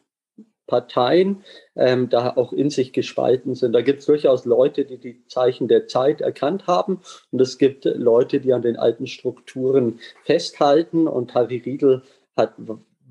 Parteien 0.72 1.44
ähm, 1.76 2.10
da 2.10 2.34
auch 2.38 2.54
in 2.54 2.70
sich 2.70 2.94
gespalten 2.94 3.56
sind. 3.56 3.74
Da 3.74 3.82
gibt 3.82 4.00
es 4.00 4.06
durchaus 4.06 4.46
Leute, 4.46 4.86
die 4.86 4.98
die 4.98 5.28
Zeichen 5.28 5.68
der 5.68 5.88
Zeit 5.88 6.22
erkannt 6.22 6.66
haben 6.66 7.02
und 7.32 7.42
es 7.42 7.58
gibt 7.58 7.84
Leute, 7.84 8.40
die 8.40 8.54
an 8.54 8.62
den 8.62 8.78
alten 8.78 9.06
Strukturen 9.06 10.00
festhalten 10.24 11.10
und 11.10 11.34
Harry 11.34 11.62
Riedel 11.66 12.04
hat, 12.38 12.54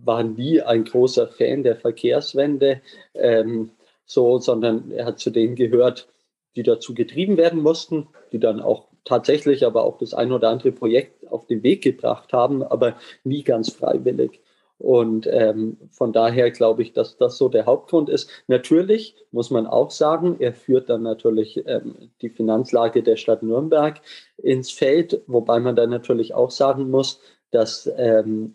war 0.02 0.22
nie 0.22 0.62
ein 0.62 0.84
großer 0.84 1.28
Fan 1.28 1.62
der 1.62 1.76
Verkehrswende, 1.76 2.80
ähm, 3.12 3.72
so, 4.06 4.38
sondern 4.38 4.90
er 4.90 5.04
hat 5.04 5.18
zu 5.18 5.28
denen 5.28 5.54
gehört, 5.54 6.08
die 6.56 6.62
dazu 6.62 6.94
getrieben 6.94 7.36
werden 7.36 7.62
mussten, 7.62 8.08
die 8.32 8.40
dann 8.40 8.60
auch 8.60 8.88
tatsächlich 9.04 9.64
aber 9.64 9.84
auch 9.84 9.98
das 9.98 10.14
ein 10.14 10.32
oder 10.32 10.50
andere 10.50 10.72
Projekt 10.72 11.26
auf 11.28 11.46
den 11.46 11.62
Weg 11.62 11.82
gebracht 11.82 12.32
haben, 12.32 12.62
aber 12.62 12.96
nie 13.24 13.42
ganz 13.44 13.72
freiwillig. 13.72 14.40
Und 14.78 15.28
ähm, 15.30 15.76
von 15.90 16.12
daher 16.14 16.50
glaube 16.50 16.80
ich, 16.80 16.94
dass 16.94 17.18
das 17.18 17.36
so 17.36 17.50
der 17.50 17.66
Hauptgrund 17.66 18.08
ist. 18.08 18.30
Natürlich 18.46 19.14
muss 19.30 19.50
man 19.50 19.66
auch 19.66 19.90
sagen, 19.90 20.36
er 20.38 20.54
führt 20.54 20.88
dann 20.88 21.02
natürlich 21.02 21.62
ähm, 21.66 22.10
die 22.22 22.30
Finanzlage 22.30 23.02
der 23.02 23.16
Stadt 23.16 23.42
Nürnberg 23.42 24.00
ins 24.38 24.70
Feld, 24.70 25.20
wobei 25.26 25.60
man 25.60 25.76
dann 25.76 25.90
natürlich 25.90 26.32
auch 26.32 26.50
sagen 26.50 26.88
muss, 26.90 27.20
dass 27.50 27.90
ähm, 27.98 28.54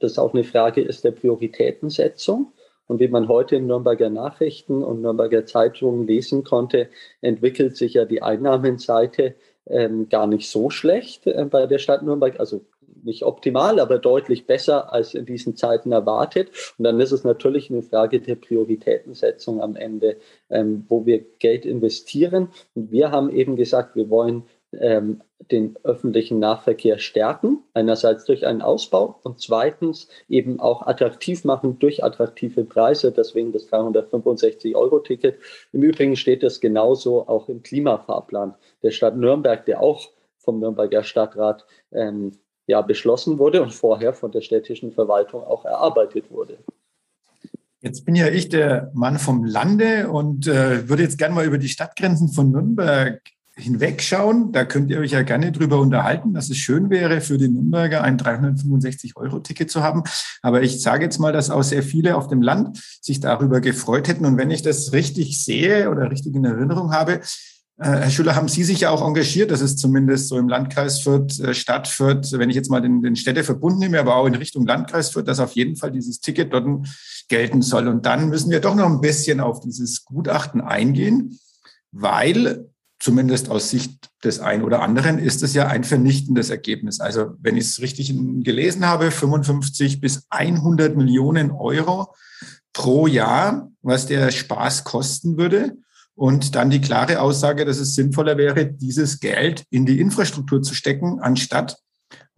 das 0.00 0.18
auch 0.18 0.34
eine 0.34 0.42
Frage 0.42 0.82
ist 0.82 1.04
der 1.04 1.12
Prioritätensetzung. 1.12 2.52
Und 2.92 3.00
wie 3.00 3.08
man 3.08 3.26
heute 3.26 3.56
in 3.56 3.66
Nürnberger 3.66 4.10
Nachrichten 4.10 4.84
und 4.84 5.00
Nürnberger 5.00 5.46
Zeitungen 5.46 6.06
lesen 6.06 6.44
konnte, 6.44 6.90
entwickelt 7.22 7.74
sich 7.74 7.94
ja 7.94 8.04
die 8.04 8.20
Einnahmenseite 8.20 9.34
ähm, 9.66 10.10
gar 10.10 10.26
nicht 10.26 10.50
so 10.50 10.68
schlecht 10.68 11.26
äh, 11.26 11.46
bei 11.48 11.66
der 11.66 11.78
Stadt 11.78 12.02
Nürnberg. 12.02 12.38
Also 12.38 12.66
nicht 13.02 13.22
optimal, 13.22 13.80
aber 13.80 13.98
deutlich 13.98 14.46
besser 14.46 14.92
als 14.92 15.14
in 15.14 15.24
diesen 15.24 15.56
Zeiten 15.56 15.90
erwartet. 15.90 16.50
Und 16.76 16.84
dann 16.84 17.00
ist 17.00 17.12
es 17.12 17.24
natürlich 17.24 17.70
eine 17.70 17.80
Frage 17.80 18.20
der 18.20 18.34
Prioritätensetzung 18.34 19.62
am 19.62 19.74
Ende, 19.74 20.18
ähm, 20.50 20.84
wo 20.90 21.06
wir 21.06 21.24
Geld 21.38 21.64
investieren. 21.64 22.48
Und 22.74 22.92
wir 22.92 23.10
haben 23.10 23.30
eben 23.30 23.56
gesagt, 23.56 23.96
wir 23.96 24.10
wollen 24.10 24.42
ähm, 24.80 25.22
den 25.50 25.76
öffentlichen 25.82 26.38
Nahverkehr 26.38 26.98
stärken, 26.98 27.58
einerseits 27.74 28.24
durch 28.24 28.46
einen 28.46 28.62
Ausbau 28.62 29.18
und 29.22 29.40
zweitens 29.40 30.08
eben 30.28 30.60
auch 30.60 30.86
attraktiv 30.86 31.44
machen 31.44 31.78
durch 31.78 32.04
attraktive 32.04 32.64
Preise, 32.64 33.12
deswegen 33.12 33.52
das 33.52 33.68
365-Euro-Ticket. 33.68 35.38
Im 35.72 35.82
Übrigen 35.82 36.16
steht 36.16 36.42
es 36.42 36.60
genauso 36.60 37.28
auch 37.28 37.48
im 37.48 37.62
Klimafahrplan 37.62 38.54
der 38.82 38.90
Stadt 38.92 39.16
Nürnberg, 39.16 39.64
der 39.66 39.82
auch 39.82 40.08
vom 40.38 40.60
Nürnberger 40.60 41.04
Stadtrat 41.04 41.66
ähm, 41.92 42.32
ja, 42.66 42.80
beschlossen 42.80 43.38
wurde 43.38 43.62
und 43.62 43.72
vorher 43.72 44.12
von 44.12 44.30
der 44.32 44.40
städtischen 44.40 44.92
Verwaltung 44.92 45.42
auch 45.42 45.64
erarbeitet 45.64 46.30
wurde. 46.30 46.58
Jetzt 47.80 48.04
bin 48.04 48.14
ja 48.14 48.28
ich 48.28 48.48
der 48.48 48.92
Mann 48.94 49.18
vom 49.18 49.44
Lande 49.44 50.08
und 50.08 50.46
äh, 50.46 50.88
würde 50.88 51.02
jetzt 51.02 51.18
gerne 51.18 51.34
mal 51.34 51.44
über 51.44 51.58
die 51.58 51.68
Stadtgrenzen 51.68 52.28
von 52.28 52.52
Nürnberg 52.52 53.20
hinwegschauen. 53.62 54.52
Da 54.52 54.64
könnt 54.64 54.90
ihr 54.90 54.98
euch 54.98 55.12
ja 55.12 55.22
gerne 55.22 55.52
drüber 55.52 55.78
unterhalten, 55.80 56.34
dass 56.34 56.50
es 56.50 56.58
schön 56.58 56.90
wäre, 56.90 57.20
für 57.20 57.38
die 57.38 57.48
Nürnberger 57.48 58.02
ein 58.02 58.18
365-Euro-Ticket 58.18 59.70
zu 59.70 59.82
haben. 59.82 60.02
Aber 60.42 60.62
ich 60.62 60.82
sage 60.82 61.04
jetzt 61.04 61.18
mal, 61.18 61.32
dass 61.32 61.50
auch 61.50 61.62
sehr 61.62 61.82
viele 61.82 62.16
auf 62.16 62.26
dem 62.26 62.42
Land 62.42 62.78
sich 63.00 63.20
darüber 63.20 63.60
gefreut 63.60 64.08
hätten. 64.08 64.26
Und 64.26 64.36
wenn 64.36 64.50
ich 64.50 64.62
das 64.62 64.92
richtig 64.92 65.42
sehe 65.42 65.90
oder 65.90 66.10
richtig 66.10 66.34
in 66.34 66.44
Erinnerung 66.44 66.92
habe, 66.92 67.20
äh, 67.78 67.84
Herr 67.84 68.10
Schüller, 68.10 68.36
haben 68.36 68.48
Sie 68.48 68.64
sich 68.64 68.80
ja 68.80 68.90
auch 68.90 69.06
engagiert, 69.06 69.50
dass 69.50 69.60
es 69.60 69.76
zumindest 69.76 70.28
so 70.28 70.38
im 70.38 70.48
Landkreis 70.48 71.00
Fürth, 71.00 71.40
äh, 71.40 71.54
Stadt 71.54 71.88
Fürth, 71.88 72.32
wenn 72.32 72.50
ich 72.50 72.56
jetzt 72.56 72.70
mal 72.70 72.80
den, 72.80 73.02
den 73.02 73.16
Städteverbund 73.16 73.78
nehme, 73.78 73.98
aber 73.98 74.16
auch 74.16 74.26
in 74.26 74.34
Richtung 74.34 74.66
Landkreis 74.66 75.10
Fürth, 75.10 75.26
dass 75.26 75.40
auf 75.40 75.52
jeden 75.52 75.76
Fall 75.76 75.90
dieses 75.90 76.20
Ticket 76.20 76.52
dort 76.52 76.66
gelten 77.28 77.62
soll. 77.62 77.88
Und 77.88 78.06
dann 78.06 78.28
müssen 78.28 78.50
wir 78.50 78.60
doch 78.60 78.74
noch 78.74 78.86
ein 78.86 79.00
bisschen 79.00 79.40
auf 79.40 79.60
dieses 79.60 80.04
Gutachten 80.04 80.60
eingehen, 80.60 81.38
weil 81.90 82.71
zumindest 83.02 83.50
aus 83.50 83.68
Sicht 83.68 84.10
des 84.22 84.38
einen 84.38 84.62
oder 84.62 84.80
anderen, 84.80 85.18
ist 85.18 85.42
es 85.42 85.54
ja 85.54 85.66
ein 85.66 85.82
vernichtendes 85.82 86.50
Ergebnis. 86.50 87.00
Also 87.00 87.32
wenn 87.40 87.56
ich 87.56 87.64
es 87.64 87.80
richtig 87.80 88.14
gelesen 88.44 88.86
habe, 88.86 89.10
55 89.10 90.00
bis 90.00 90.24
100 90.30 90.96
Millionen 90.96 91.50
Euro 91.50 92.14
pro 92.72 93.08
Jahr, 93.08 93.72
was 93.82 94.06
der 94.06 94.30
Spaß 94.30 94.84
kosten 94.84 95.36
würde. 95.36 95.76
Und 96.14 96.54
dann 96.54 96.70
die 96.70 96.80
klare 96.80 97.20
Aussage, 97.20 97.64
dass 97.64 97.78
es 97.78 97.96
sinnvoller 97.96 98.36
wäre, 98.36 98.66
dieses 98.66 99.18
Geld 99.18 99.64
in 99.70 99.84
die 99.84 99.98
Infrastruktur 99.98 100.62
zu 100.62 100.74
stecken, 100.74 101.18
anstatt 101.18 101.78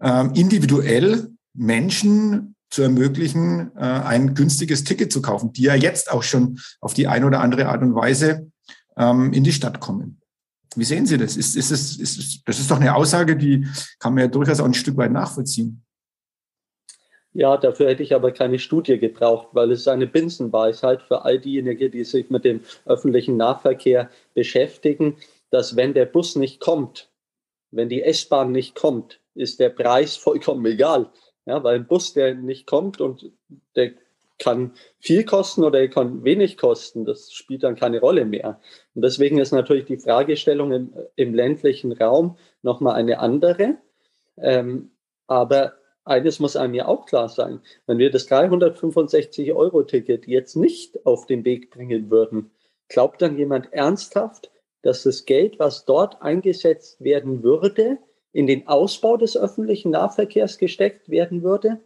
ähm, 0.00 0.32
individuell 0.32 1.28
Menschen 1.52 2.54
zu 2.70 2.80
ermöglichen, 2.80 3.70
äh, 3.76 3.80
ein 3.80 4.34
günstiges 4.34 4.84
Ticket 4.84 5.12
zu 5.12 5.20
kaufen, 5.20 5.52
die 5.52 5.62
ja 5.62 5.74
jetzt 5.74 6.10
auch 6.10 6.22
schon 6.22 6.58
auf 6.80 6.94
die 6.94 7.06
eine 7.06 7.26
oder 7.26 7.40
andere 7.40 7.68
Art 7.68 7.82
und 7.82 7.94
Weise 7.94 8.50
ähm, 8.96 9.34
in 9.34 9.44
die 9.44 9.52
Stadt 9.52 9.80
kommen. 9.80 10.22
Wie 10.76 10.84
sehen 10.84 11.06
Sie 11.06 11.18
das? 11.18 11.36
Ist, 11.36 11.56
ist 11.56 11.70
es, 11.70 11.98
ist, 11.98 12.42
das 12.46 12.58
ist 12.58 12.70
doch 12.70 12.80
eine 12.80 12.94
Aussage, 12.94 13.36
die 13.36 13.66
kann 13.98 14.14
man 14.14 14.24
ja 14.24 14.28
durchaus 14.28 14.60
auch 14.60 14.64
ein 14.64 14.74
Stück 14.74 14.96
weit 14.96 15.12
nachvollziehen. 15.12 15.84
Ja, 17.32 17.56
dafür 17.56 17.88
hätte 17.88 18.04
ich 18.04 18.14
aber 18.14 18.30
keine 18.30 18.60
Studie 18.60 18.98
gebraucht, 18.98 19.48
weil 19.52 19.72
es 19.72 19.80
ist 19.80 19.88
eine 19.88 20.06
Binsenweisheit 20.06 21.02
für 21.02 21.24
all 21.24 21.40
diejenigen, 21.40 21.90
die 21.90 22.04
sich 22.04 22.30
mit 22.30 22.44
dem 22.44 22.60
öffentlichen 22.86 23.36
Nahverkehr 23.36 24.08
beschäftigen, 24.34 25.16
dass 25.50 25.74
wenn 25.74 25.94
der 25.94 26.06
Bus 26.06 26.36
nicht 26.36 26.60
kommt, 26.60 27.10
wenn 27.72 27.88
die 27.88 28.02
S-Bahn 28.02 28.52
nicht 28.52 28.76
kommt, 28.76 29.20
ist 29.34 29.58
der 29.58 29.70
Preis 29.70 30.16
vollkommen 30.16 30.64
egal. 30.66 31.10
Ja, 31.44 31.62
weil 31.64 31.74
ein 31.74 31.86
Bus, 31.86 32.12
der 32.12 32.34
nicht 32.34 32.66
kommt 32.66 33.00
und 33.00 33.32
der 33.74 33.92
kann 34.44 34.72
viel 34.98 35.24
kosten 35.24 35.64
oder 35.64 35.80
er 35.80 35.88
kann 35.88 36.22
wenig 36.22 36.58
kosten. 36.58 37.06
Das 37.06 37.32
spielt 37.32 37.62
dann 37.62 37.76
keine 37.76 37.98
Rolle 37.98 38.26
mehr. 38.26 38.60
Und 38.94 39.02
deswegen 39.02 39.38
ist 39.38 39.52
natürlich 39.52 39.86
die 39.86 39.96
Fragestellung 39.96 40.70
im, 40.72 40.94
im 41.16 41.34
ländlichen 41.34 41.92
Raum 41.92 42.36
nochmal 42.62 42.96
eine 42.96 43.20
andere. 43.20 43.78
Ähm, 44.36 44.90
aber 45.26 45.72
eines 46.04 46.38
muss 46.40 46.56
einem 46.56 46.74
ja 46.74 46.86
auch 46.86 47.06
klar 47.06 47.30
sein. 47.30 47.60
Wenn 47.86 47.96
wir 47.96 48.10
das 48.10 48.28
365-Euro-Ticket 48.28 50.26
jetzt 50.26 50.56
nicht 50.56 51.06
auf 51.06 51.24
den 51.24 51.46
Weg 51.46 51.70
bringen 51.70 52.10
würden, 52.10 52.50
glaubt 52.88 53.22
dann 53.22 53.38
jemand 53.38 53.72
ernsthaft, 53.72 54.50
dass 54.82 55.04
das 55.04 55.24
Geld, 55.24 55.58
was 55.58 55.86
dort 55.86 56.20
eingesetzt 56.20 57.02
werden 57.02 57.42
würde, 57.42 57.96
in 58.32 58.46
den 58.46 58.68
Ausbau 58.68 59.16
des 59.16 59.36
öffentlichen 59.38 59.92
Nahverkehrs 59.92 60.58
gesteckt 60.58 61.08
werden 61.08 61.42
würde? 61.42 61.80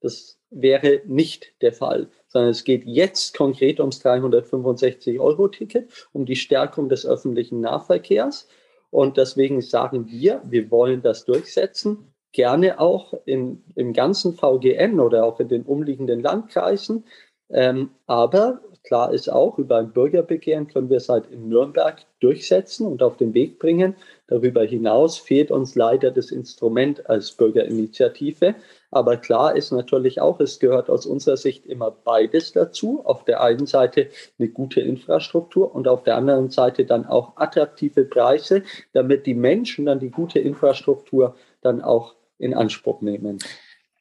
Das 0.00 0.40
wäre 0.54 1.02
nicht 1.06 1.52
der 1.60 1.72
Fall, 1.72 2.08
sondern 2.28 2.50
es 2.50 2.64
geht 2.64 2.84
jetzt 2.84 3.36
konkret 3.36 3.80
ums 3.80 4.04
365-Euro-Ticket, 4.04 6.08
um 6.12 6.24
die 6.24 6.36
Stärkung 6.36 6.88
des 6.88 7.06
öffentlichen 7.06 7.60
Nahverkehrs. 7.60 8.48
Und 8.90 9.16
deswegen 9.16 9.60
sagen 9.60 10.06
wir, 10.08 10.40
wir 10.44 10.70
wollen 10.70 11.02
das 11.02 11.24
durchsetzen, 11.24 12.12
gerne 12.32 12.80
auch 12.80 13.14
in, 13.24 13.62
im 13.74 13.92
ganzen 13.92 14.34
VGN 14.34 15.00
oder 15.00 15.24
auch 15.24 15.40
in 15.40 15.48
den 15.48 15.62
umliegenden 15.62 16.20
Landkreisen. 16.20 17.04
Ähm, 17.50 17.90
aber 18.06 18.60
klar 18.82 19.12
ist 19.12 19.30
auch, 19.30 19.58
über 19.58 19.78
ein 19.78 19.92
Bürgerbegehren 19.92 20.68
können 20.68 20.90
wir 20.90 20.98
es 20.98 21.08
halt 21.08 21.26
in 21.30 21.48
Nürnberg 21.48 22.04
durchsetzen 22.20 22.86
und 22.86 23.02
auf 23.02 23.16
den 23.16 23.34
Weg 23.34 23.58
bringen. 23.58 23.96
Darüber 24.26 24.64
hinaus 24.64 25.18
fehlt 25.18 25.50
uns 25.50 25.74
leider 25.74 26.10
das 26.10 26.30
Instrument 26.30 27.10
als 27.10 27.32
Bürgerinitiative. 27.32 28.54
Aber 28.90 29.18
klar 29.18 29.54
ist 29.54 29.70
natürlich 29.70 30.20
auch, 30.20 30.40
es 30.40 30.58
gehört 30.60 30.88
aus 30.88 31.04
unserer 31.04 31.36
Sicht 31.36 31.66
immer 31.66 31.90
beides 31.90 32.52
dazu. 32.52 33.04
Auf 33.04 33.24
der 33.24 33.42
einen 33.42 33.66
Seite 33.66 34.08
eine 34.38 34.48
gute 34.48 34.80
Infrastruktur 34.80 35.74
und 35.74 35.88
auf 35.88 36.04
der 36.04 36.16
anderen 36.16 36.48
Seite 36.50 36.86
dann 36.86 37.04
auch 37.04 37.36
attraktive 37.36 38.04
Preise, 38.04 38.62
damit 38.94 39.26
die 39.26 39.34
Menschen 39.34 39.86
dann 39.86 40.00
die 40.00 40.10
gute 40.10 40.38
Infrastruktur 40.38 41.34
dann 41.60 41.82
auch 41.82 42.14
in 42.38 42.54
Anspruch 42.54 43.02
nehmen. 43.02 43.38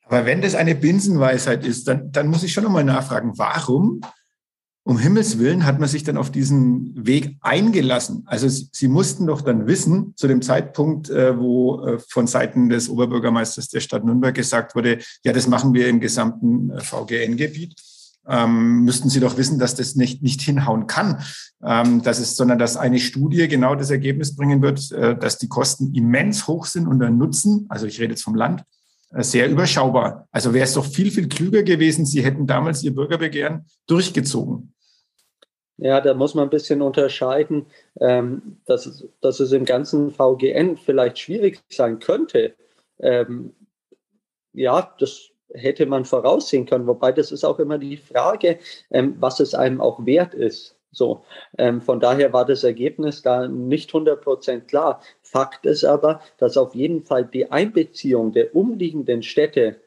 Aber 0.05 0.25
wenn 0.25 0.41
das 0.41 0.55
eine 0.55 0.75
Binsenweisheit 0.75 1.65
ist, 1.65 1.87
dann, 1.87 2.11
dann 2.11 2.27
muss 2.27 2.43
ich 2.43 2.53
schon 2.53 2.63
nochmal 2.63 2.83
nachfragen, 2.83 3.33
warum 3.37 4.01
um 4.85 4.97
Himmels 4.97 5.39
Willen 5.39 5.65
hat 5.65 5.79
man 5.79 5.87
sich 5.87 6.03
dann 6.03 6.17
auf 6.17 6.29
diesen 6.29 7.05
Weg 7.07 7.37
eingelassen. 7.39 8.23
Also 8.25 8.49
sie 8.49 8.87
mussten 8.89 9.27
doch 9.27 9.41
dann 9.41 9.65
wissen, 9.65 10.13
zu 10.17 10.27
dem 10.27 10.41
Zeitpunkt, 10.41 11.09
äh, 11.09 11.37
wo 11.39 11.85
äh, 11.85 11.99
von 11.99 12.27
Seiten 12.27 12.67
des 12.67 12.89
Oberbürgermeisters 12.89 13.69
der 13.69 13.79
Stadt 13.79 14.03
Nürnberg 14.03 14.35
gesagt 14.35 14.75
wurde, 14.75 14.99
ja, 15.23 15.31
das 15.31 15.47
machen 15.47 15.73
wir 15.73 15.87
im 15.87 16.01
gesamten 16.01 16.69
äh, 16.69 16.81
VGN-Gebiet, 16.81 17.75
ähm, 18.27 18.83
müssten 18.83 19.09
sie 19.09 19.19
doch 19.19 19.37
wissen, 19.37 19.57
dass 19.57 19.75
das 19.75 19.95
nicht, 19.95 20.21
nicht 20.21 20.41
hinhauen 20.41 20.87
kann, 20.87 21.23
ähm, 21.63 22.01
dass 22.01 22.19
es, 22.19 22.35
sondern 22.35 22.59
dass 22.59 22.77
eine 22.77 22.99
Studie 22.99 23.47
genau 23.47 23.75
das 23.75 23.89
Ergebnis 23.89 24.35
bringen 24.35 24.61
wird, 24.61 24.91
äh, 24.91 25.17
dass 25.17 25.37
die 25.37 25.47
Kosten 25.47 25.93
immens 25.93 26.47
hoch 26.47 26.65
sind 26.65 26.87
und 26.87 26.99
der 26.99 27.09
Nutzen, 27.09 27.65
also 27.69 27.85
ich 27.85 27.99
rede 27.99 28.13
jetzt 28.13 28.23
vom 28.23 28.35
Land, 28.35 28.63
sehr 29.17 29.49
überschaubar. 29.49 30.27
Also 30.31 30.53
wäre 30.53 30.65
es 30.65 30.73
doch 30.73 30.85
viel, 30.85 31.11
viel 31.11 31.27
klüger 31.27 31.63
gewesen, 31.63 32.05
Sie 32.05 32.23
hätten 32.23 32.47
damals 32.47 32.83
Ihr 32.83 32.93
Bürgerbegehren 32.93 33.65
durchgezogen. 33.87 34.73
Ja, 35.77 36.01
da 36.01 36.13
muss 36.13 36.35
man 36.35 36.45
ein 36.45 36.49
bisschen 36.49 36.81
unterscheiden, 36.81 37.65
ähm, 37.99 38.57
dass, 38.65 38.85
es, 38.85 39.07
dass 39.21 39.39
es 39.39 39.51
im 39.51 39.65
ganzen 39.65 40.11
VGN 40.11 40.77
vielleicht 40.77 41.19
schwierig 41.19 41.61
sein 41.69 41.99
könnte. 41.99 42.55
Ähm, 42.99 43.53
ja, 44.53 44.95
das 44.99 45.29
hätte 45.53 45.85
man 45.85 46.05
voraussehen 46.05 46.65
können, 46.65 46.87
wobei 46.87 47.11
das 47.11 47.31
ist 47.31 47.43
auch 47.43 47.59
immer 47.59 47.77
die 47.77 47.97
Frage, 47.97 48.59
ähm, 48.91 49.15
was 49.19 49.39
es 49.39 49.55
einem 49.55 49.81
auch 49.81 50.05
wert 50.05 50.33
ist. 50.33 50.75
So, 50.93 51.25
ähm, 51.57 51.81
von 51.81 51.99
daher 51.99 52.31
war 52.33 52.45
das 52.45 52.63
Ergebnis 52.63 53.21
da 53.23 53.47
nicht 53.47 53.91
100% 53.91 54.67
klar. 54.67 55.01
Fakt 55.23 55.65
ist 55.65 55.83
aber, 55.83 56.21
dass 56.37 56.55
auf 56.55 56.75
jeden 56.75 57.03
Fall 57.03 57.25
die 57.25 57.51
Einbeziehung 57.51 58.31
der 58.31 58.55
umliegenden 58.55 59.23
Städte 59.23 59.81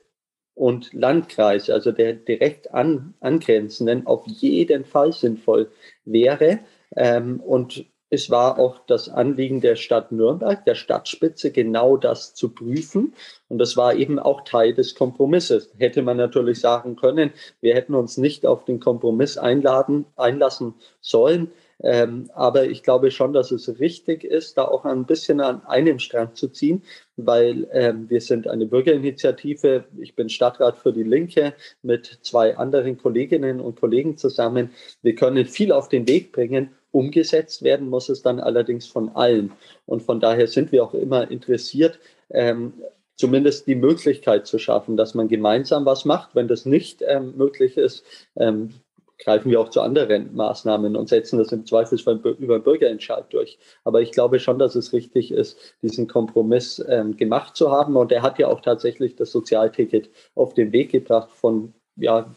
und 0.54 0.92
Landkreise, 0.92 1.72
also 1.72 1.92
der 1.92 2.14
direkt 2.14 2.74
an, 2.74 3.14
angrenzenden, 3.20 4.06
auf 4.06 4.26
jeden 4.26 4.84
Fall 4.84 5.12
sinnvoll 5.12 5.70
wäre. 6.04 6.60
Ähm, 6.96 7.40
und 7.40 7.86
es 8.16 8.30
war 8.30 8.58
auch 8.58 8.78
das 8.86 9.10
Anliegen 9.10 9.60
der 9.60 9.76
Stadt 9.76 10.10
Nürnberg, 10.10 10.64
der 10.64 10.74
Stadtspitze, 10.74 11.50
genau 11.52 11.98
das 11.98 12.34
zu 12.34 12.48
prüfen. 12.48 13.12
Und 13.48 13.58
das 13.58 13.76
war 13.76 13.94
eben 13.94 14.18
auch 14.18 14.40
Teil 14.44 14.72
des 14.72 14.94
Kompromisses. 14.94 15.70
Hätte 15.76 16.00
man 16.00 16.16
natürlich 16.16 16.60
sagen 16.60 16.96
können, 16.96 17.30
wir 17.60 17.74
hätten 17.74 17.94
uns 17.94 18.16
nicht 18.16 18.46
auf 18.46 18.64
den 18.64 18.80
Kompromiss 18.80 19.36
einladen, 19.36 20.06
einlassen 20.16 20.74
sollen. 21.02 21.50
Ähm, 21.82 22.30
aber 22.32 22.64
ich 22.64 22.82
glaube 22.82 23.10
schon, 23.10 23.34
dass 23.34 23.50
es 23.50 23.78
richtig 23.78 24.24
ist, 24.24 24.56
da 24.56 24.64
auch 24.64 24.86
ein 24.86 25.04
bisschen 25.04 25.42
an 25.42 25.62
einem 25.66 25.98
Strang 25.98 26.34
zu 26.34 26.48
ziehen, 26.48 26.82
weil 27.18 27.68
ähm, 27.70 28.08
wir 28.08 28.22
sind 28.22 28.48
eine 28.48 28.64
Bürgerinitiative. 28.64 29.84
Ich 30.00 30.14
bin 30.14 30.30
Stadtrat 30.30 30.78
für 30.78 30.94
die 30.94 31.02
Linke 31.02 31.52
mit 31.82 32.18
zwei 32.22 32.56
anderen 32.56 32.96
Kolleginnen 32.96 33.60
und 33.60 33.78
Kollegen 33.78 34.16
zusammen. 34.16 34.70
Wir 35.02 35.14
können 35.14 35.44
viel 35.44 35.70
auf 35.70 35.90
den 35.90 36.08
Weg 36.08 36.32
bringen. 36.32 36.70
Umgesetzt 36.92 37.62
werden 37.62 37.88
muss 37.88 38.08
es 38.08 38.22
dann 38.22 38.40
allerdings 38.40 38.86
von 38.86 39.10
allen. 39.10 39.52
Und 39.86 40.02
von 40.02 40.20
daher 40.20 40.46
sind 40.46 40.72
wir 40.72 40.84
auch 40.84 40.94
immer 40.94 41.30
interessiert, 41.30 41.98
ähm, 42.30 42.72
zumindest 43.16 43.66
die 43.66 43.74
Möglichkeit 43.74 44.46
zu 44.46 44.58
schaffen, 44.58 44.96
dass 44.96 45.14
man 45.14 45.28
gemeinsam 45.28 45.84
was 45.84 46.04
macht. 46.04 46.34
Wenn 46.34 46.48
das 46.48 46.66
nicht 46.66 47.02
ähm, 47.06 47.34
möglich 47.36 47.76
ist, 47.76 48.04
ähm, 48.36 48.74
greifen 49.18 49.50
wir 49.50 49.60
auch 49.60 49.70
zu 49.70 49.80
anderen 49.80 50.34
Maßnahmen 50.34 50.96
und 50.96 51.08
setzen 51.08 51.38
das 51.38 51.52
im 51.52 51.64
Zweifelsfall 51.64 52.20
über 52.38 52.58
Bürgerentscheid 52.58 53.24
durch. 53.30 53.58
Aber 53.84 54.02
ich 54.02 54.12
glaube 54.12 54.40
schon, 54.40 54.58
dass 54.58 54.74
es 54.74 54.92
richtig 54.92 55.30
ist, 55.30 55.58
diesen 55.82 56.06
Kompromiss 56.06 56.84
ähm, 56.88 57.16
gemacht 57.16 57.56
zu 57.56 57.70
haben. 57.70 57.96
Und 57.96 58.12
er 58.12 58.22
hat 58.22 58.38
ja 58.38 58.48
auch 58.48 58.60
tatsächlich 58.60 59.16
das 59.16 59.32
Sozialticket 59.32 60.10
auf 60.34 60.54
den 60.54 60.72
Weg 60.72 60.92
gebracht 60.92 61.30
von, 61.32 61.72
ja, 61.96 62.34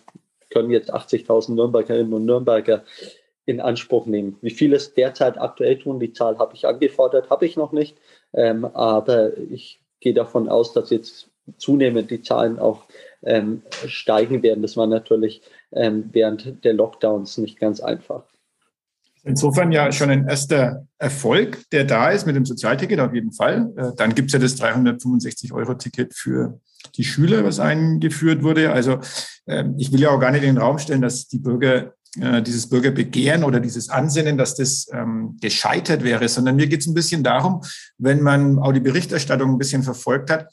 können 0.49 0.71
jetzt 0.71 0.93
80.000 0.93 1.53
Nürnbergerinnen 1.53 2.13
und 2.13 2.25
Nürnberger 2.25 2.83
in 3.49 3.59
Anspruch 3.59 4.05
nehmen. 4.05 4.37
Wie 4.41 4.51
viel 4.51 4.73
es 4.73 4.93
derzeit 4.93 5.39
aktuell 5.39 5.79
tun, 5.79 5.99
die 5.99 6.13
Zahl 6.13 6.37
habe 6.37 6.53
ich 6.53 6.67
angefordert, 6.67 7.31
habe 7.31 7.47
ich 7.47 7.57
noch 7.57 7.71
nicht. 7.71 7.97
Ähm, 8.31 8.63
aber 8.63 9.35
ich 9.37 9.81
gehe 9.99 10.13
davon 10.13 10.47
aus, 10.47 10.71
dass 10.73 10.91
jetzt 10.91 11.29
zunehmend 11.57 12.11
die 12.11 12.21
Zahlen 12.21 12.59
auch 12.59 12.85
ähm, 13.23 13.63
steigen 13.87 14.43
werden. 14.43 14.61
Das 14.61 14.77
war 14.77 14.85
natürlich 14.85 15.41
ähm, 15.71 16.09
während 16.11 16.63
der 16.63 16.73
Lockdowns 16.73 17.39
nicht 17.39 17.59
ganz 17.59 17.79
einfach. 17.79 18.23
Insofern 19.23 19.71
ja 19.71 19.91
schon 19.91 20.11
ein 20.11 20.27
erster 20.27 20.87
Erfolg, 20.99 21.67
der 21.71 21.85
da 21.85 22.11
ist 22.11 22.27
mit 22.27 22.35
dem 22.35 22.45
Sozialticket 22.45 22.99
auf 22.99 23.15
jeden 23.15 23.31
Fall. 23.31 23.73
Äh, 23.75 23.95
dann 23.97 24.13
gibt 24.13 24.27
es 24.27 24.33
ja 24.33 24.39
das 24.39 24.61
365-Euro-Ticket 24.61 26.13
für 26.13 26.59
die 26.95 27.03
Schüler, 27.03 27.43
was 27.43 27.59
eingeführt 27.59 28.43
wurde. 28.43 28.71
Also 28.71 28.99
ähm, 29.47 29.73
ich 29.79 29.91
will 29.91 30.01
ja 30.01 30.11
auch 30.11 30.19
gar 30.19 30.31
nicht 30.31 30.43
in 30.43 30.55
den 30.55 30.61
Raum 30.61 30.77
stellen, 30.77 31.01
dass 31.01 31.27
die 31.27 31.39
Bürger 31.39 31.95
äh, 32.19 32.41
dieses 32.41 32.67
Bürgerbegehren 32.69 33.43
oder 33.43 33.59
dieses 33.59 33.89
Ansinnen, 33.89 34.37
dass 34.37 34.55
das 34.55 34.87
ähm, 34.91 35.37
gescheitert 35.41 36.03
wäre, 36.03 36.27
sondern 36.27 36.55
mir 36.55 36.67
geht 36.67 36.81
es 36.81 36.87
ein 36.87 36.93
bisschen 36.93 37.23
darum, 37.23 37.61
wenn 37.97 38.21
man 38.21 38.57
auch 38.59 38.71
die 38.71 38.79
Berichterstattung 38.79 39.51
ein 39.51 39.57
bisschen 39.57 39.83
verfolgt 39.83 40.31
hat, 40.31 40.47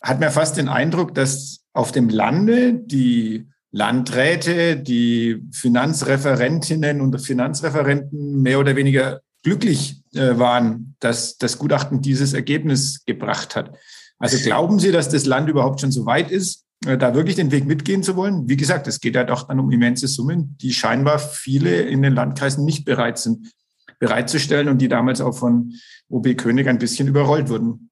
hat 0.00 0.20
man 0.20 0.30
fast 0.30 0.56
den 0.56 0.68
Eindruck, 0.68 1.14
dass 1.14 1.60
auf 1.72 1.92
dem 1.92 2.08
Lande 2.08 2.74
die 2.74 3.48
Landräte, 3.70 4.76
die 4.76 5.42
Finanzreferentinnen 5.52 7.00
und 7.00 7.20
Finanzreferenten 7.20 8.40
mehr 8.40 8.60
oder 8.60 8.76
weniger 8.76 9.20
glücklich 9.42 10.02
äh, 10.14 10.38
waren, 10.38 10.94
dass 11.00 11.36
das 11.38 11.58
Gutachten 11.58 12.00
dieses 12.00 12.32
Ergebnis 12.32 13.04
gebracht 13.04 13.56
hat. 13.56 13.76
Also 14.18 14.38
glauben 14.38 14.78
Sie, 14.78 14.92
dass 14.92 15.08
das 15.08 15.26
Land 15.26 15.48
überhaupt 15.48 15.80
schon 15.80 15.92
so 15.92 16.06
weit 16.06 16.30
ist, 16.30 16.63
da 16.80 17.14
wirklich 17.14 17.36
den 17.36 17.50
Weg 17.50 17.66
mitgehen 17.66 18.02
zu 18.02 18.16
wollen? 18.16 18.48
Wie 18.48 18.56
gesagt, 18.56 18.86
es 18.86 19.00
geht 19.00 19.14
ja 19.14 19.24
doch 19.24 19.48
dann 19.48 19.60
um 19.60 19.70
immense 19.70 20.08
Summen, 20.08 20.56
die 20.60 20.72
scheinbar 20.72 21.18
viele 21.18 21.82
in 21.82 22.02
den 22.02 22.14
Landkreisen 22.14 22.64
nicht 22.64 22.84
bereit 22.84 23.18
sind, 23.18 23.52
bereitzustellen 23.98 24.68
und 24.68 24.78
die 24.78 24.88
damals 24.88 25.20
auch 25.20 25.36
von 25.36 25.72
OB 26.08 26.36
König 26.36 26.68
ein 26.68 26.78
bisschen 26.78 27.08
überrollt 27.08 27.48
wurden. 27.48 27.90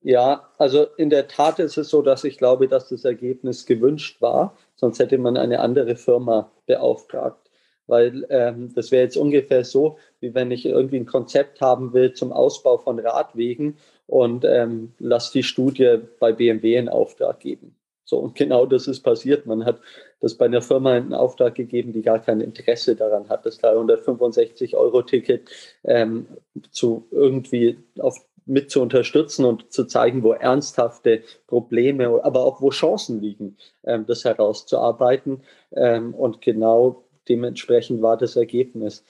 Ja, 0.00 0.50
also 0.58 0.86
in 0.96 1.10
der 1.10 1.26
Tat 1.26 1.58
ist 1.58 1.76
es 1.76 1.88
so, 1.88 2.00
dass 2.00 2.22
ich 2.22 2.38
glaube, 2.38 2.68
dass 2.68 2.90
das 2.90 3.04
Ergebnis 3.04 3.66
gewünscht 3.66 4.22
war. 4.22 4.56
Sonst 4.76 5.00
hätte 5.00 5.18
man 5.18 5.36
eine 5.36 5.58
andere 5.58 5.96
Firma 5.96 6.52
beauftragt. 6.66 7.50
Weil 7.88 8.24
ähm, 8.30 8.72
das 8.74 8.92
wäre 8.92 9.02
jetzt 9.02 9.16
ungefähr 9.16 9.64
so, 9.64 9.98
wie 10.20 10.32
wenn 10.32 10.52
ich 10.52 10.64
irgendwie 10.64 10.98
ein 10.98 11.06
Konzept 11.06 11.60
haben 11.60 11.92
will 11.92 12.12
zum 12.12 12.32
Ausbau 12.32 12.78
von 12.78 13.00
Radwegen 13.00 13.78
und 14.06 14.44
ähm, 14.44 14.92
lass 14.98 15.30
die 15.30 15.42
Studie 15.42 15.98
bei 16.20 16.32
BMW 16.32 16.76
in 16.76 16.88
Auftrag 16.88 17.40
geben. 17.40 17.76
So, 18.04 18.18
und 18.18 18.36
genau 18.36 18.66
das 18.66 18.86
ist 18.86 19.00
passiert. 19.00 19.46
Man 19.46 19.64
hat 19.64 19.80
das 20.20 20.34
bei 20.34 20.44
einer 20.46 20.62
Firma 20.62 20.96
in 20.96 21.12
Auftrag 21.12 21.56
gegeben, 21.56 21.92
die 21.92 22.02
gar 22.02 22.20
kein 22.20 22.40
Interesse 22.40 22.94
daran 22.94 23.28
hat, 23.28 23.44
das 23.44 23.60
365-Euro-Ticket 23.60 25.50
ähm, 25.84 26.26
zu 26.70 27.08
irgendwie 27.10 27.78
auf 27.98 28.24
mit 28.46 28.70
zu 28.70 28.80
unterstützen 28.80 29.44
und 29.44 29.72
zu 29.72 29.86
zeigen, 29.86 30.22
wo 30.22 30.32
ernsthafte 30.32 31.22
Probleme, 31.48 32.20
aber 32.24 32.44
auch 32.44 32.62
wo 32.62 32.70
Chancen 32.70 33.20
liegen, 33.20 33.56
ähm, 33.84 34.06
das 34.06 34.24
herauszuarbeiten. 34.24 35.42
Ähm, 35.72 36.14
und 36.14 36.40
genau 36.40 37.04
dementsprechend 37.28 38.02
war 38.02 38.16
das 38.16 38.36
Ergebnis. 38.36 39.04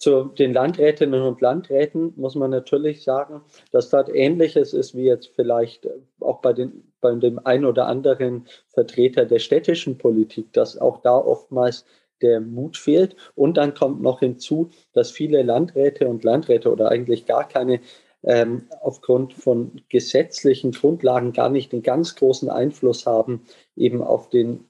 Zu 0.00 0.24
den 0.24 0.54
Landrätinnen 0.54 1.20
und 1.20 1.42
Landräten 1.42 2.14
muss 2.16 2.34
man 2.34 2.50
natürlich 2.50 3.02
sagen, 3.02 3.42
dass 3.70 3.90
dort 3.90 4.08
Ähnliches 4.08 4.72
ist 4.72 4.96
wie 4.96 5.04
jetzt 5.04 5.30
vielleicht 5.36 5.86
auch 6.20 6.40
bei, 6.40 6.54
den, 6.54 6.90
bei 7.02 7.14
dem 7.14 7.38
ein 7.44 7.66
oder 7.66 7.86
anderen 7.86 8.46
Vertreter 8.68 9.26
der 9.26 9.40
städtischen 9.40 9.98
Politik, 9.98 10.54
dass 10.54 10.78
auch 10.78 11.02
da 11.02 11.18
oftmals 11.18 11.84
der 12.22 12.40
Mut 12.40 12.78
fehlt. 12.78 13.14
Und 13.34 13.58
dann 13.58 13.74
kommt 13.74 14.00
noch 14.00 14.20
hinzu, 14.20 14.70
dass 14.94 15.10
viele 15.10 15.42
Landräte 15.42 16.08
und 16.08 16.24
Landräte 16.24 16.72
oder 16.72 16.90
eigentlich 16.90 17.26
gar 17.26 17.46
keine 17.46 17.80
ähm, 18.22 18.68
aufgrund 18.80 19.34
von 19.34 19.82
gesetzlichen 19.90 20.72
Grundlagen 20.72 21.34
gar 21.34 21.50
nicht 21.50 21.72
den 21.72 21.82
ganz 21.82 22.16
großen 22.16 22.48
Einfluss 22.48 23.04
haben, 23.04 23.44
eben 23.76 24.02
auf 24.02 24.30
den, 24.30 24.64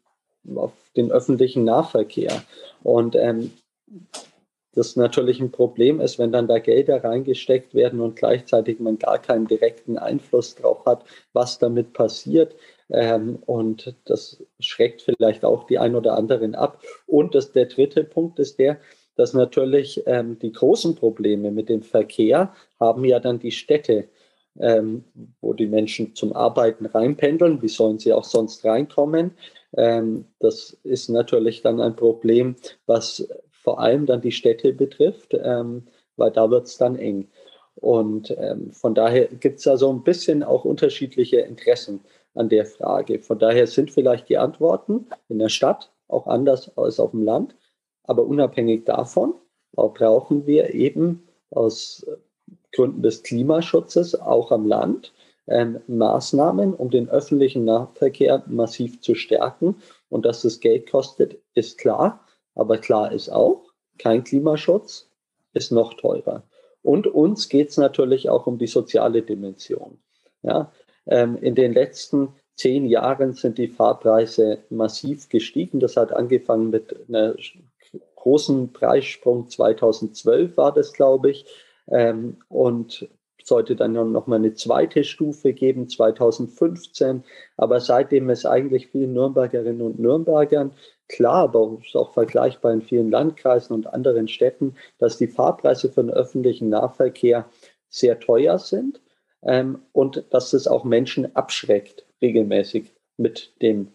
auf 0.56 0.72
den 0.96 1.12
öffentlichen 1.12 1.62
Nahverkehr. 1.62 2.42
Und 2.82 3.14
ähm, 3.14 3.52
das 4.72 4.94
natürlich 4.96 5.40
ein 5.40 5.50
Problem 5.50 6.00
ist, 6.00 6.18
wenn 6.18 6.32
dann 6.32 6.46
da 6.46 6.58
Gelder 6.58 7.02
reingesteckt 7.02 7.74
werden 7.74 8.00
und 8.00 8.16
gleichzeitig 8.16 8.78
man 8.78 8.98
gar 8.98 9.18
keinen 9.18 9.46
direkten 9.46 9.98
Einfluss 9.98 10.54
drauf 10.54 10.84
hat, 10.86 11.04
was 11.32 11.58
damit 11.58 11.92
passiert. 11.92 12.54
Ähm, 12.90 13.38
und 13.46 13.94
das 14.04 14.42
schreckt 14.60 15.02
vielleicht 15.02 15.44
auch 15.44 15.64
die 15.64 15.78
ein 15.78 15.94
oder 15.94 16.16
anderen 16.16 16.54
ab. 16.54 16.82
Und 17.06 17.34
das, 17.34 17.52
der 17.52 17.66
dritte 17.66 18.04
Punkt 18.04 18.38
ist 18.38 18.58
der, 18.58 18.78
dass 19.16 19.34
natürlich 19.34 20.02
ähm, 20.06 20.38
die 20.38 20.52
großen 20.52 20.94
Probleme 20.94 21.50
mit 21.50 21.68
dem 21.68 21.82
Verkehr 21.82 22.54
haben 22.78 23.04
ja 23.04 23.18
dann 23.18 23.38
die 23.38 23.50
Städte, 23.50 24.08
ähm, 24.58 25.04
wo 25.40 25.52
die 25.52 25.66
Menschen 25.66 26.14
zum 26.14 26.32
Arbeiten 26.32 26.86
reinpendeln. 26.86 27.60
Wie 27.60 27.68
sollen 27.68 27.98
sie 27.98 28.12
auch 28.12 28.24
sonst 28.24 28.64
reinkommen? 28.64 29.32
Ähm, 29.76 30.26
das 30.38 30.76
ist 30.84 31.08
natürlich 31.08 31.60
dann 31.62 31.80
ein 31.80 31.96
Problem, 31.96 32.56
was 32.86 33.28
vor 33.62 33.80
allem 33.80 34.06
dann 34.06 34.20
die 34.20 34.32
Städte 34.32 34.72
betrifft, 34.72 35.34
ähm, 35.34 35.86
weil 36.16 36.30
da 36.30 36.50
wird 36.50 36.66
es 36.66 36.76
dann 36.76 36.96
eng. 36.96 37.28
Und 37.76 38.34
ähm, 38.38 38.72
von 38.72 38.94
daher 38.94 39.26
gibt 39.26 39.58
es 39.58 39.64
da 39.64 39.76
so 39.76 39.92
ein 39.92 40.02
bisschen 40.02 40.42
auch 40.42 40.64
unterschiedliche 40.64 41.40
Interessen 41.40 42.00
an 42.34 42.48
der 42.48 42.66
Frage. 42.66 43.20
Von 43.20 43.38
daher 43.38 43.66
sind 43.66 43.90
vielleicht 43.90 44.28
die 44.28 44.38
Antworten 44.38 45.06
in 45.28 45.38
der 45.38 45.48
Stadt 45.48 45.90
auch 46.08 46.26
anders 46.26 46.76
als 46.76 47.00
auf 47.00 47.12
dem 47.12 47.22
Land. 47.22 47.54
Aber 48.04 48.24
unabhängig 48.24 48.84
davon 48.84 49.34
brauchen 49.72 50.46
wir 50.46 50.74
eben 50.74 51.22
aus 51.50 52.04
Gründen 52.72 53.02
des 53.02 53.22
Klimaschutzes 53.22 54.14
auch 54.14 54.52
am 54.52 54.66
Land 54.66 55.12
ähm, 55.48 55.80
Maßnahmen, 55.86 56.74
um 56.74 56.90
den 56.90 57.08
öffentlichen 57.08 57.64
Nahverkehr 57.64 58.42
massiv 58.46 59.00
zu 59.00 59.14
stärken. 59.14 59.76
Und 60.08 60.24
dass 60.24 60.42
das 60.42 60.60
Geld 60.60 60.90
kostet, 60.90 61.38
ist 61.54 61.78
klar. 61.78 62.24
Aber 62.54 62.78
klar 62.78 63.12
ist 63.12 63.28
auch, 63.30 63.62
kein 63.98 64.24
Klimaschutz 64.24 65.08
ist 65.52 65.72
noch 65.72 65.94
teurer. 65.94 66.42
Und 66.82 67.06
uns 67.06 67.48
geht 67.48 67.70
es 67.70 67.76
natürlich 67.76 68.30
auch 68.30 68.46
um 68.46 68.58
die 68.58 68.66
soziale 68.66 69.22
Dimension. 69.22 69.98
Ja, 70.42 70.72
ähm, 71.06 71.36
in 71.36 71.54
den 71.54 71.72
letzten 71.72 72.28
zehn 72.56 72.86
Jahren 72.86 73.34
sind 73.34 73.58
die 73.58 73.68
Fahrpreise 73.68 74.58
massiv 74.70 75.28
gestiegen. 75.28 75.80
Das 75.80 75.96
hat 75.96 76.12
angefangen 76.12 76.70
mit 76.70 76.96
einer 77.08 77.34
großen 78.16 78.72
Preissprung 78.72 79.48
2012 79.48 80.56
war 80.56 80.72
das, 80.72 80.92
glaube 80.92 81.30
ich. 81.30 81.46
Ähm, 81.88 82.38
und 82.48 83.08
sollte 83.50 83.74
dann 83.74 83.92
noch 83.92 84.28
mal 84.28 84.36
eine 84.36 84.54
zweite 84.54 85.02
Stufe 85.02 85.52
geben, 85.52 85.88
2015. 85.88 87.24
Aber 87.56 87.80
seitdem 87.80 88.30
ist 88.30 88.46
eigentlich 88.46 88.86
vielen 88.86 89.12
Nürnbergerinnen 89.12 89.82
und 89.82 89.98
Nürnbergern 89.98 90.70
klar, 91.08 91.42
aber 91.42 91.78
ist 91.84 91.96
auch 91.96 92.12
vergleichbar 92.12 92.72
in 92.72 92.80
vielen 92.80 93.10
Landkreisen 93.10 93.74
und 93.74 93.92
anderen 93.92 94.28
Städten, 94.28 94.76
dass 94.98 95.18
die 95.18 95.26
Fahrpreise 95.26 95.90
für 95.90 96.02
den 96.02 96.12
öffentlichen 96.12 96.68
Nahverkehr 96.68 97.46
sehr 97.88 98.20
teuer 98.20 98.60
sind 98.60 99.00
ähm, 99.42 99.80
und 99.90 100.24
dass 100.30 100.52
es 100.52 100.68
auch 100.68 100.84
Menschen 100.84 101.34
abschreckt, 101.34 102.06
regelmäßig 102.22 102.92
mit 103.16 103.52
dem 103.60 103.88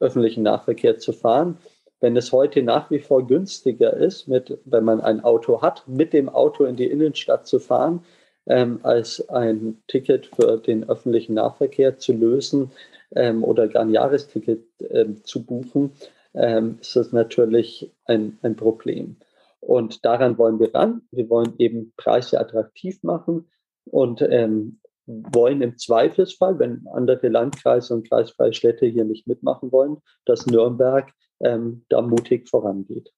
öffentlichen 0.00 0.42
Nahverkehr 0.42 0.98
zu 0.98 1.12
fahren. 1.12 1.58
Wenn 2.00 2.16
es 2.16 2.32
heute 2.32 2.64
nach 2.64 2.90
wie 2.90 2.98
vor 2.98 3.24
günstiger 3.24 3.94
ist, 3.94 4.26
mit, 4.26 4.58
wenn 4.64 4.82
man 4.82 5.00
ein 5.00 5.22
Auto 5.22 5.62
hat, 5.62 5.86
mit 5.86 6.12
dem 6.12 6.28
Auto 6.28 6.64
in 6.64 6.74
die 6.74 6.90
Innenstadt 6.90 7.46
zu 7.46 7.60
fahren, 7.60 8.02
ähm, 8.46 8.80
als 8.82 9.28
ein 9.28 9.82
Ticket 9.86 10.26
für 10.26 10.58
den 10.58 10.88
öffentlichen 10.88 11.34
Nahverkehr 11.34 11.98
zu 11.98 12.12
lösen 12.12 12.70
ähm, 13.14 13.44
oder 13.44 13.68
gar 13.68 13.82
ein 13.82 13.90
Jahresticket 13.90 14.64
ähm, 14.90 15.22
zu 15.24 15.44
buchen, 15.44 15.92
ähm, 16.34 16.78
ist 16.80 16.96
das 16.96 17.12
natürlich 17.12 17.92
ein, 18.04 18.38
ein 18.42 18.56
Problem. 18.56 19.16
Und 19.60 20.04
daran 20.04 20.38
wollen 20.38 20.58
wir 20.58 20.74
ran. 20.74 21.02
Wir 21.10 21.28
wollen 21.28 21.54
eben 21.58 21.92
Preise 21.96 22.40
attraktiv 22.40 23.02
machen 23.02 23.48
und 23.84 24.22
ähm, 24.22 24.80
wollen 25.06 25.60
im 25.60 25.76
Zweifelsfall, 25.76 26.58
wenn 26.58 26.86
andere 26.92 27.28
Landkreise 27.28 27.94
und 27.94 28.08
kreisfreie 28.08 28.52
Städte 28.52 28.86
hier 28.86 29.04
nicht 29.04 29.26
mitmachen 29.26 29.72
wollen, 29.72 29.98
dass 30.24 30.46
Nürnberg 30.46 31.12
ähm, 31.40 31.84
da 31.88 32.00
mutig 32.00 32.48
vorangeht. 32.48 33.12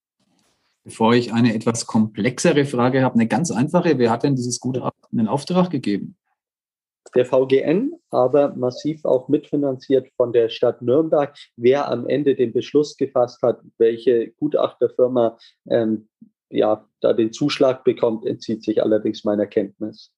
Bevor 0.85 1.15
ich 1.15 1.33
eine 1.33 1.55
etwas 1.55 1.87
komplexere 1.87 2.65
Frage 2.65 3.03
habe, 3.03 3.15
eine 3.15 3.29
ganz 3.29 3.51
einfache. 3.51 3.99
Wer 3.99 4.11
hat 4.11 4.25
denn 4.25 4.35
dieses 4.35 4.59
Gutachten 4.59 5.19
in 5.19 5.29
Auftrag 5.29 5.71
gegeben? 5.71 6.17
Der 7.15 7.27
VGN, 7.27 7.93
aber 8.11 8.55
massiv 8.57 9.05
auch 9.05 9.29
mitfinanziert 9.29 10.09
von 10.17 10.33
der 10.33 10.49
Stadt 10.49 10.83
Nürnberg. 10.83 11.37
Wer 11.57 11.91
am 11.91 12.07
Ende 12.07 12.35
den 12.35 12.53
Beschluss 12.53 12.97
gefasst 12.97 13.43
hat, 13.43 13.61
welche 13.79 14.33
Gutachterfirma 14.39 15.39
ähm, 15.69 16.09
ja, 16.53 16.87
da 17.01 17.13
den 17.13 17.33
Zuschlag 17.33 17.85
bekommt, 17.85 18.27
entzieht 18.27 18.63
sich 18.63 18.83
allerdings 18.83 19.25
meiner 19.25 19.47
Kenntnis. 19.47 20.13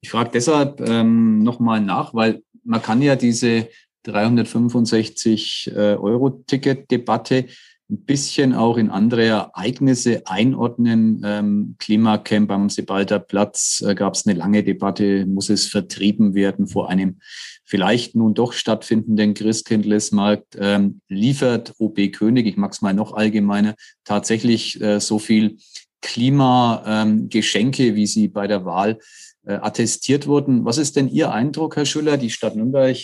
Ich 0.00 0.10
frage 0.10 0.30
deshalb 0.34 0.80
ähm, 0.80 1.42
nochmal 1.42 1.80
nach, 1.80 2.14
weil 2.14 2.42
man 2.64 2.82
kann 2.82 3.02
ja 3.02 3.16
diese 3.16 3.68
365 4.04 5.72
äh, 5.74 5.94
Euro 5.94 6.30
Ticket-Debatte 6.30 7.46
ein 7.92 8.04
bisschen 8.04 8.54
auch 8.54 8.78
in 8.78 8.88
andere 8.88 9.26
Ereignisse 9.26 10.22
einordnen. 10.26 11.20
Ähm, 11.24 11.76
Klimacamp 11.78 12.50
am 12.50 12.70
Sebalder 12.70 13.18
Platz 13.18 13.84
äh, 13.86 13.94
gab 13.94 14.14
es 14.14 14.26
eine 14.26 14.36
lange 14.36 14.64
Debatte, 14.64 15.26
muss 15.26 15.50
es 15.50 15.66
vertrieben 15.66 16.34
werden 16.34 16.66
vor 16.66 16.88
einem 16.88 17.20
vielleicht 17.64 18.16
nun 18.16 18.32
doch 18.32 18.54
stattfindenden 18.54 19.34
Christkindlesmarkt. 19.34 20.56
Ähm, 20.58 21.00
liefert 21.08 21.74
OB 21.78 22.12
König, 22.12 22.46
ich 22.46 22.56
mag 22.56 22.72
es 22.72 22.80
mal 22.80 22.94
noch 22.94 23.12
allgemeiner, 23.12 23.74
tatsächlich 24.04 24.80
äh, 24.80 24.98
so 24.98 25.18
viel 25.18 25.58
Klimageschenke, 26.00 27.88
ähm, 27.88 27.94
wie 27.94 28.06
sie 28.06 28.28
bei 28.28 28.46
der 28.46 28.64
Wahl 28.64 28.98
äh, 29.44 29.54
attestiert 29.54 30.26
wurden. 30.26 30.64
Was 30.64 30.78
ist 30.78 30.96
denn 30.96 31.08
Ihr 31.08 31.30
Eindruck, 31.30 31.76
Herr 31.76 31.84
Schüller? 31.84 32.16
Die 32.16 32.30
Stadt 32.30 32.56
Nürnberg 32.56 32.96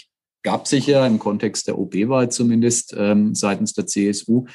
gab 0.43 0.67
sich 0.67 0.87
ja 0.87 1.07
im 1.07 1.19
Kontext 1.19 1.69
der 1.69 1.79
OB-Wahl 1.79 2.31
zumindest 2.31 2.95
ähm, 2.97 3.35
seitens 3.35 3.75
der 3.75 3.87
CSU 3.87 4.47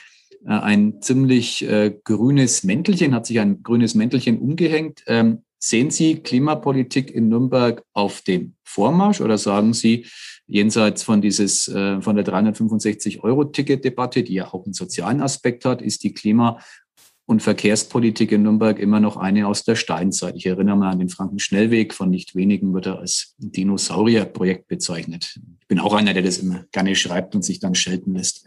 ein 0.45 1.01
ziemlich 1.01 1.67
äh, 1.67 1.95
grünes 2.03 2.63
Mäntelchen, 2.63 3.13
hat 3.13 3.25
sich 3.25 3.39
ein 3.39 3.63
grünes 3.63 3.95
Mäntelchen 3.95 4.39
umgehängt. 4.39 5.03
Ähm, 5.07 5.43
sehen 5.59 5.91
Sie 5.91 6.15
Klimapolitik 6.15 7.09
in 7.11 7.29
Nürnberg 7.29 7.83
auf 7.93 8.21
dem 8.21 8.55
Vormarsch 8.63 9.21
oder 9.21 9.37
sagen 9.37 9.73
Sie, 9.73 10.05
jenseits 10.47 11.03
von 11.03 11.21
dieses, 11.21 11.67
äh, 11.69 12.01
von 12.01 12.15
der 12.15 12.25
365-Euro-Ticket-Debatte, 12.25 14.23
die 14.23 14.33
ja 14.33 14.53
auch 14.53 14.65
einen 14.65 14.73
sozialen 14.73 15.21
Aspekt 15.21 15.63
hat, 15.63 15.81
ist 15.81 16.03
die 16.03 16.13
Klima- 16.13 16.59
und 17.25 17.41
Verkehrspolitik 17.41 18.33
in 18.33 18.43
Nürnberg 18.43 18.77
immer 18.79 18.99
noch 18.99 19.15
eine 19.15 19.47
aus 19.47 19.63
der 19.63 19.75
Steinzeit. 19.75 20.35
Ich 20.35 20.45
erinnere 20.45 20.75
mal 20.75 20.91
an 20.91 20.99
den 20.99 21.07
Franken-Schnellweg, 21.07 21.93
von 21.93 22.09
nicht 22.09 22.35
wenigen 22.35 22.73
wird 22.73 22.87
er 22.87 22.99
als 22.99 23.35
Dinosaurier-Projekt 23.37 24.67
bezeichnet. 24.67 25.39
Ich 25.61 25.67
bin 25.67 25.79
auch 25.79 25.93
einer, 25.93 26.13
der 26.13 26.23
das 26.23 26.39
immer 26.39 26.65
gerne 26.73 26.95
schreibt 26.95 27.33
und 27.35 27.43
sich 27.43 27.61
dann 27.61 27.75
schelten 27.75 28.15
lässt. 28.15 28.45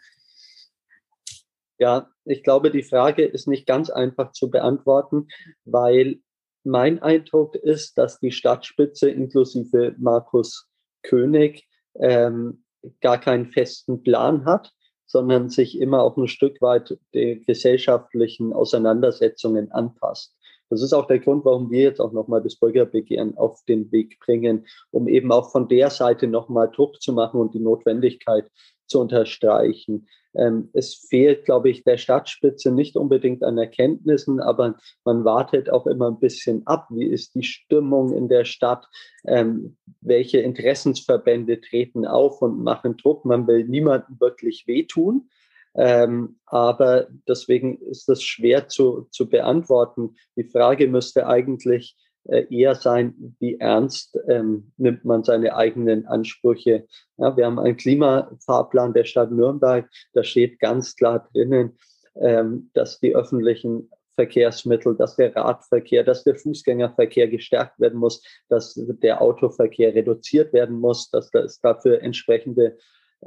Ja, 1.78 2.08
ich 2.24 2.42
glaube, 2.42 2.70
die 2.70 2.82
Frage 2.82 3.24
ist 3.24 3.46
nicht 3.46 3.66
ganz 3.66 3.90
einfach 3.90 4.32
zu 4.32 4.50
beantworten, 4.50 5.28
weil 5.64 6.20
mein 6.64 7.00
Eindruck 7.00 7.54
ist, 7.54 7.96
dass 7.98 8.18
die 8.18 8.32
Stadtspitze 8.32 9.10
inklusive 9.10 9.94
Markus 9.98 10.68
König 11.02 11.68
ähm, 11.94 12.64
gar 13.00 13.20
keinen 13.20 13.46
festen 13.46 14.02
Plan 14.02 14.44
hat, 14.44 14.72
sondern 15.06 15.48
sich 15.48 15.78
immer 15.78 16.02
auch 16.02 16.16
ein 16.16 16.28
Stück 16.28 16.60
weit 16.60 16.98
den 17.14 17.44
gesellschaftlichen 17.44 18.52
Auseinandersetzungen 18.52 19.70
anpasst. 19.70 20.36
Das 20.68 20.82
ist 20.82 20.92
auch 20.92 21.06
der 21.06 21.20
Grund, 21.20 21.44
warum 21.44 21.70
wir 21.70 21.82
jetzt 21.82 22.00
auch 22.00 22.12
nochmal 22.12 22.42
das 22.42 22.56
Bürgerbegehren 22.56 23.36
auf 23.36 23.64
den 23.66 23.90
Weg 23.92 24.18
bringen, 24.20 24.66
um 24.90 25.08
eben 25.08 25.30
auch 25.32 25.52
von 25.52 25.68
der 25.68 25.90
Seite 25.90 26.26
nochmal 26.26 26.70
Druck 26.70 27.00
zu 27.00 27.12
machen 27.12 27.40
und 27.40 27.54
die 27.54 27.60
Notwendigkeit 27.60 28.50
zu 28.86 29.00
unterstreichen. 29.00 30.06
Ähm, 30.34 30.68
es 30.72 30.94
fehlt, 30.94 31.44
glaube 31.44 31.70
ich, 31.70 31.84
der 31.84 31.96
Stadtspitze 31.96 32.70
nicht 32.70 32.96
unbedingt 32.96 33.42
an 33.42 33.58
Erkenntnissen, 33.58 34.40
aber 34.40 34.76
man 35.04 35.24
wartet 35.24 35.70
auch 35.70 35.86
immer 35.86 36.08
ein 36.08 36.20
bisschen 36.20 36.66
ab. 36.66 36.88
Wie 36.90 37.06
ist 37.06 37.34
die 37.34 37.42
Stimmung 37.42 38.12
in 38.12 38.28
der 38.28 38.44
Stadt? 38.44 38.86
Ähm, 39.26 39.76
welche 40.00 40.38
Interessensverbände 40.38 41.60
treten 41.60 42.06
auf 42.06 42.42
und 42.42 42.62
machen 42.62 42.96
Druck? 42.96 43.24
Man 43.24 43.46
will 43.46 43.64
niemandem 43.64 44.20
wirklich 44.20 44.66
wehtun. 44.66 45.28
Ähm, 45.76 46.38
aber 46.46 47.08
deswegen 47.28 47.78
ist 47.78 48.08
das 48.08 48.22
schwer 48.22 48.68
zu, 48.68 49.08
zu 49.10 49.28
beantworten. 49.28 50.16
Die 50.36 50.44
Frage 50.44 50.88
müsste 50.88 51.26
eigentlich 51.26 51.96
äh, 52.28 52.46
eher 52.50 52.74
sein, 52.74 53.36
wie 53.38 53.58
ernst 53.58 54.18
ähm, 54.28 54.72
nimmt 54.76 55.04
man 55.04 55.22
seine 55.22 55.54
eigenen 55.54 56.06
Ansprüche. 56.06 56.86
Ja, 57.18 57.36
wir 57.36 57.46
haben 57.46 57.58
einen 57.58 57.76
Klimafahrplan 57.76 58.94
der 58.94 59.04
Stadt 59.04 59.30
Nürnberg, 59.30 59.88
da 60.12 60.24
steht 60.24 60.58
ganz 60.58 60.96
klar 60.96 61.28
drinnen, 61.32 61.78
ähm, 62.20 62.70
dass 62.74 62.98
die 62.98 63.14
öffentlichen 63.14 63.90
Verkehrsmittel, 64.16 64.96
dass 64.96 65.16
der 65.16 65.36
Radverkehr, 65.36 66.02
dass 66.02 66.24
der 66.24 66.36
Fußgängerverkehr 66.36 67.28
gestärkt 67.28 67.78
werden 67.78 67.98
muss, 67.98 68.22
dass 68.48 68.74
der 68.74 69.20
Autoverkehr 69.20 69.94
reduziert 69.94 70.52
werden 70.52 70.80
muss, 70.80 71.10
dass 71.10 71.30
es 71.34 71.60
dafür 71.60 72.02
entsprechende 72.02 72.78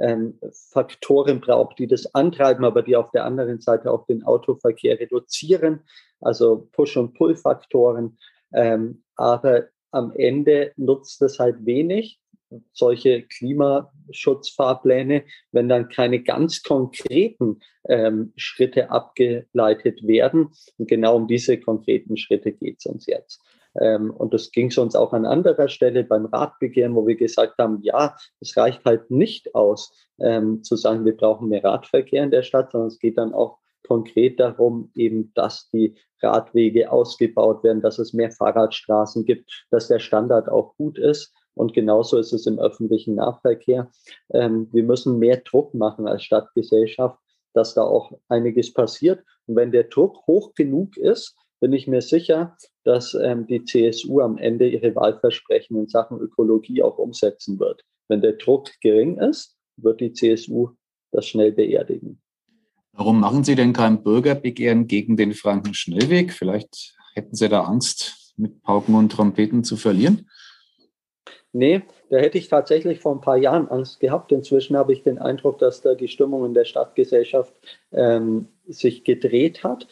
ähm, 0.02 0.40
Faktoren 0.72 1.42
braucht, 1.42 1.80
die 1.80 1.88
das 1.88 2.14
antreiben, 2.14 2.66
aber 2.66 2.82
die 2.82 2.96
auf 2.96 3.12
der 3.12 3.26
anderen 3.26 3.60
Seite 3.60 3.92
auch 3.92 4.06
den 4.06 4.24
Autoverkehr 4.24 5.00
reduzieren, 5.00 5.82
also 6.22 6.70
Push- 6.72 6.98
und 6.98 7.14
Pull-Faktoren. 7.14 8.18
Ähm, 8.54 9.04
aber 9.16 9.66
am 9.92 10.14
Ende 10.16 10.72
nutzt 10.76 11.22
es 11.22 11.40
halt 11.40 11.66
wenig, 11.66 12.20
solche 12.74 13.24
Klimaschutzfahrpläne, 13.24 15.24
wenn 15.52 15.70
dann 15.70 15.90
keine 15.90 16.24
ganz 16.24 16.64
konkreten 16.64 17.60
ähm, 17.88 18.34
Schritte 18.36 18.90
abgeleitet 18.90 20.06
werden. 20.06 20.50
Und 20.78 20.90
genau 20.90 21.16
um 21.16 21.28
diese 21.28 21.60
konkreten 21.60 22.18
Schritte 22.18 22.52
geht 22.52 22.78
es 22.80 22.86
uns 22.86 23.06
jetzt. 23.06 23.42
Ähm, 23.80 24.12
und 24.12 24.34
das 24.34 24.52
ging 24.52 24.72
uns 24.78 24.96
auch 24.96 25.14
an 25.14 25.26
anderer 25.26 25.68
Stelle 25.68 26.04
beim 26.04 26.26
Radbegehren, 26.26 26.96
wo 26.96 27.06
wir 27.06 27.16
gesagt 27.16 27.56
haben, 27.60 27.80
ja, 27.82 28.16
es 28.40 28.56
reicht 28.58 28.84
halt 28.86 29.12
nicht 29.12 29.54
aus, 29.56 29.94
ähm, 30.20 30.64
zu 30.64 30.76
sagen, 30.76 31.06
wir 31.06 31.16
brauchen 31.16 31.50
mehr 31.50 31.64
Radverkehr 31.64 32.24
in 32.24 32.32
der 32.32 32.44
Stadt, 32.44 32.72
sondern 32.72 32.88
es 32.88 33.00
geht 33.00 33.18
dann 33.18 33.34
auch 33.34 33.60
konkret 33.88 34.40
darum, 34.40 34.92
eben, 34.96 35.32
dass 35.34 35.70
die 35.72 35.96
Radwege 36.22 36.92
ausgebaut 36.92 37.64
werden, 37.64 37.82
dass 37.82 37.98
es 37.98 38.14
mehr 38.14 38.32
Fahrradstraßen 38.32 39.26
gibt, 39.26 39.66
dass 39.72 39.88
der 39.88 40.00
Standard 40.00 40.50
auch 40.50 40.76
gut 40.76 40.98
ist. 40.98 41.34
Und 41.56 41.74
genauso 41.74 42.18
ist 42.18 42.32
es 42.32 42.46
im 42.46 42.60
öffentlichen 42.60 43.16
Nahverkehr. 43.16 43.90
Ähm, 44.34 44.70
wir 44.72 44.84
müssen 44.84 45.20
mehr 45.20 45.38
Druck 45.38 45.74
machen 45.74 46.08
als 46.08 46.24
Stadtgesellschaft, 46.24 47.18
dass 47.54 47.74
da 47.74 47.82
auch 47.82 48.14
einiges 48.30 48.74
passiert. 48.74 49.24
Und 49.48 49.56
wenn 49.56 49.72
der 49.72 49.86
Druck 49.86 50.26
hoch 50.28 50.54
genug 50.54 50.96
ist, 50.98 51.36
bin 51.60 51.74
ich 51.74 51.88
mir 51.88 52.02
sicher, 52.02 52.56
dass 52.90 53.14
ähm, 53.14 53.46
die 53.46 53.64
CSU 53.64 54.20
am 54.20 54.40
Ende 54.40 54.68
ihre 54.68 54.96
Wahlversprechen 54.96 55.78
in 55.78 55.88
Sachen 55.88 56.20
Ökologie 56.20 56.82
auch 56.82 56.98
umsetzen 56.98 57.60
wird. 57.60 57.84
Wenn 58.08 58.22
der 58.22 58.34
Druck 58.34 58.72
gering 58.82 59.20
ist, 59.20 59.56
wird 59.78 60.02
die 60.02 60.12
CSU 60.12 60.70
das 61.12 61.28
schnell 61.28 61.52
beerdigen. 61.52 62.20
Warum 62.94 63.20
machen 63.20 63.44
Sie 63.44 63.54
denn 63.54 63.74
kein 63.74 64.02
Bürgerbegehren 64.02 64.88
gegen 64.88 65.18
den 65.18 65.34
Franken-Schnellweg? 65.34 66.34
Vielleicht 66.34 66.96
hätten 67.14 67.36
Sie 67.36 67.48
da 67.48 67.62
Angst, 67.62 68.34
mit 68.38 68.64
Pauken 68.64 68.96
und 68.96 69.12
Trompeten 69.12 69.64
zu 69.64 69.78
verlieren? 69.78 70.28
Nee, 71.52 71.84
da 72.10 72.18
hätte 72.18 72.40
ich 72.40 72.48
tatsächlich 72.48 73.00
vor 73.00 73.14
ein 73.14 73.22
paar 73.22 73.38
Jahren 73.38 73.68
Angst 73.68 74.00
gehabt. 74.00 74.32
Inzwischen 74.32 74.76
habe 74.76 74.94
ich 74.94 75.04
den 75.04 75.20
Eindruck, 75.20 75.60
dass 75.60 75.82
da 75.82 75.94
die 75.94 76.08
Stimmung 76.08 76.44
in 76.44 76.56
der 76.56 76.66
Stadtgesellschaft 76.66 77.54
ähm, 77.92 78.48
sich 78.68 79.04
gedreht 79.04 79.64
hat. 79.64 79.88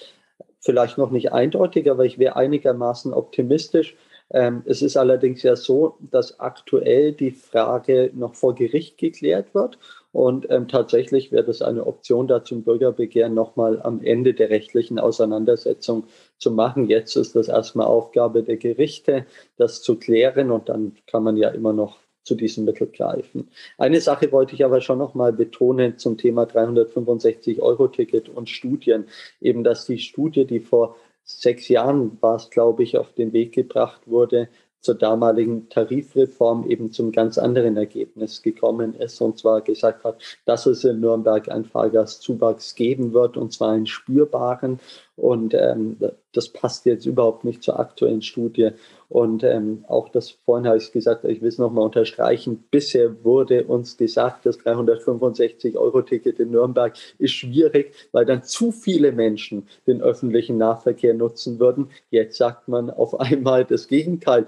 Vielleicht 0.59 0.97
noch 0.97 1.11
nicht 1.11 1.31
eindeutig, 1.31 1.89
aber 1.89 2.05
ich 2.05 2.17
wäre 2.19 2.35
einigermaßen 2.35 3.13
optimistisch. 3.13 3.95
Ähm, 4.29 4.63
es 4.65 4.81
ist 4.81 4.97
allerdings 4.97 5.43
ja 5.43 5.55
so, 5.55 5.97
dass 6.11 6.39
aktuell 6.39 7.13
die 7.13 7.31
Frage 7.31 8.11
noch 8.13 8.35
vor 8.35 8.55
Gericht 8.55 8.97
geklärt 8.97 9.53
wird 9.55 9.79
und 10.11 10.47
ähm, 10.49 10.67
tatsächlich 10.67 11.31
wäre 11.31 11.45
das 11.45 11.61
eine 11.61 11.85
Option, 11.85 12.27
da 12.27 12.43
zum 12.43 12.63
Bürgerbegehren 12.63 13.33
nochmal 13.33 13.81
am 13.81 14.01
Ende 14.03 14.33
der 14.33 14.49
rechtlichen 14.49 14.99
Auseinandersetzung 14.99 16.05
zu 16.39 16.51
machen. 16.51 16.89
Jetzt 16.89 17.15
ist 17.15 17.35
das 17.35 17.47
erstmal 17.47 17.87
Aufgabe 17.87 18.43
der 18.43 18.57
Gerichte, 18.57 19.25
das 19.57 19.81
zu 19.81 19.97
klären 19.97 20.51
und 20.51 20.67
dann 20.67 20.97
kann 21.05 21.23
man 21.23 21.37
ja 21.37 21.49
immer 21.49 21.71
noch 21.71 21.99
zu 22.27 22.35
diesem 22.35 22.65
Mittel 22.65 22.87
greifen. 22.87 23.47
Eine 23.77 24.01
Sache 24.01 24.31
wollte 24.31 24.53
ich 24.53 24.65
aber 24.65 24.81
schon 24.81 24.99
nochmal 24.99 25.31
betonen 25.31 25.97
zum 25.97 26.17
Thema 26.17 26.43
365-Euro-Ticket 26.43 28.29
und 28.29 28.49
Studien. 28.49 29.05
Eben, 29.41 29.63
dass 29.63 29.85
die 29.85 29.97
Studie, 29.97 30.45
die 30.45 30.59
vor 30.59 30.97
sechs 31.23 31.69
Jahren 31.69 32.17
war 32.21 32.41
glaube 32.51 32.83
ich, 32.83 32.97
auf 32.97 33.13
den 33.13 33.33
Weg 33.33 33.53
gebracht 33.53 34.01
wurde, 34.05 34.49
zur 34.81 34.95
damaligen 34.95 35.69
Tarifreform 35.69 36.69
eben 36.69 36.91
zum 36.91 37.11
ganz 37.11 37.37
anderen 37.37 37.77
Ergebnis 37.77 38.41
gekommen 38.41 38.93
ist 38.93 39.19
und 39.21 39.37
zwar 39.37 39.61
gesagt 39.61 40.03
hat, 40.03 40.21
dass 40.45 40.65
es 40.65 40.83
in 40.83 40.99
Nürnberg 40.99 41.49
einen 41.49 41.65
Fahrgastzuwachs 41.65 42.75
geben 42.75 43.11
wird 43.11 43.37
und 43.37 43.51
zwar 43.51 43.71
einen 43.71 43.87
spürbaren 43.87 44.79
und 45.15 45.53
ähm, 45.55 45.97
das 46.37 46.49
passt 46.49 46.85
jetzt 46.85 47.05
überhaupt 47.05 47.43
nicht 47.43 47.63
zur 47.63 47.79
aktuellen 47.79 48.21
Studie 48.21 48.69
und 49.09 49.43
ähm, 49.43 49.85
auch 49.87 50.09
das 50.09 50.31
vorhin 50.45 50.67
habe 50.67 50.77
ich 50.77 50.91
gesagt, 50.91 51.23
ich 51.23 51.41
will 51.41 51.47
es 51.47 51.57
nochmal 51.57 51.85
unterstreichen, 51.85 52.63
bisher 52.69 53.23
wurde 53.23 53.63
uns 53.63 53.97
gesagt, 53.97 54.45
das 54.45 54.59
365-Euro-Ticket 54.59 56.39
in 56.39 56.51
Nürnberg 56.51 56.93
ist 57.17 57.31
schwierig, 57.31 57.93
weil 58.11 58.25
dann 58.25 58.43
zu 58.43 58.71
viele 58.71 59.11
Menschen 59.11 59.67
den 59.87 60.01
öffentlichen 60.01 60.57
Nahverkehr 60.57 61.13
nutzen 61.13 61.59
würden. 61.59 61.89
Jetzt 62.11 62.37
sagt 62.37 62.67
man 62.67 62.89
auf 62.89 63.19
einmal 63.19 63.65
das 63.65 63.87
Gegenteil 63.87 64.47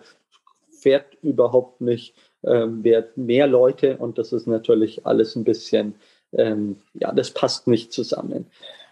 fährt 0.70 1.18
überhaupt 1.22 1.82
nicht, 1.82 2.14
ähm, 2.44 2.84
mehr 3.16 3.48
Leute 3.48 3.98
und 3.98 4.18
das 4.18 4.32
ist 4.32 4.48
natürlich 4.48 5.06
alles 5.06 5.36
ein 5.36 5.44
bisschen, 5.44 5.96
ähm, 6.34 6.78
ja, 6.94 7.12
das 7.12 7.32
passt 7.32 7.68
nicht 7.68 7.92
zusammen. 7.92 8.46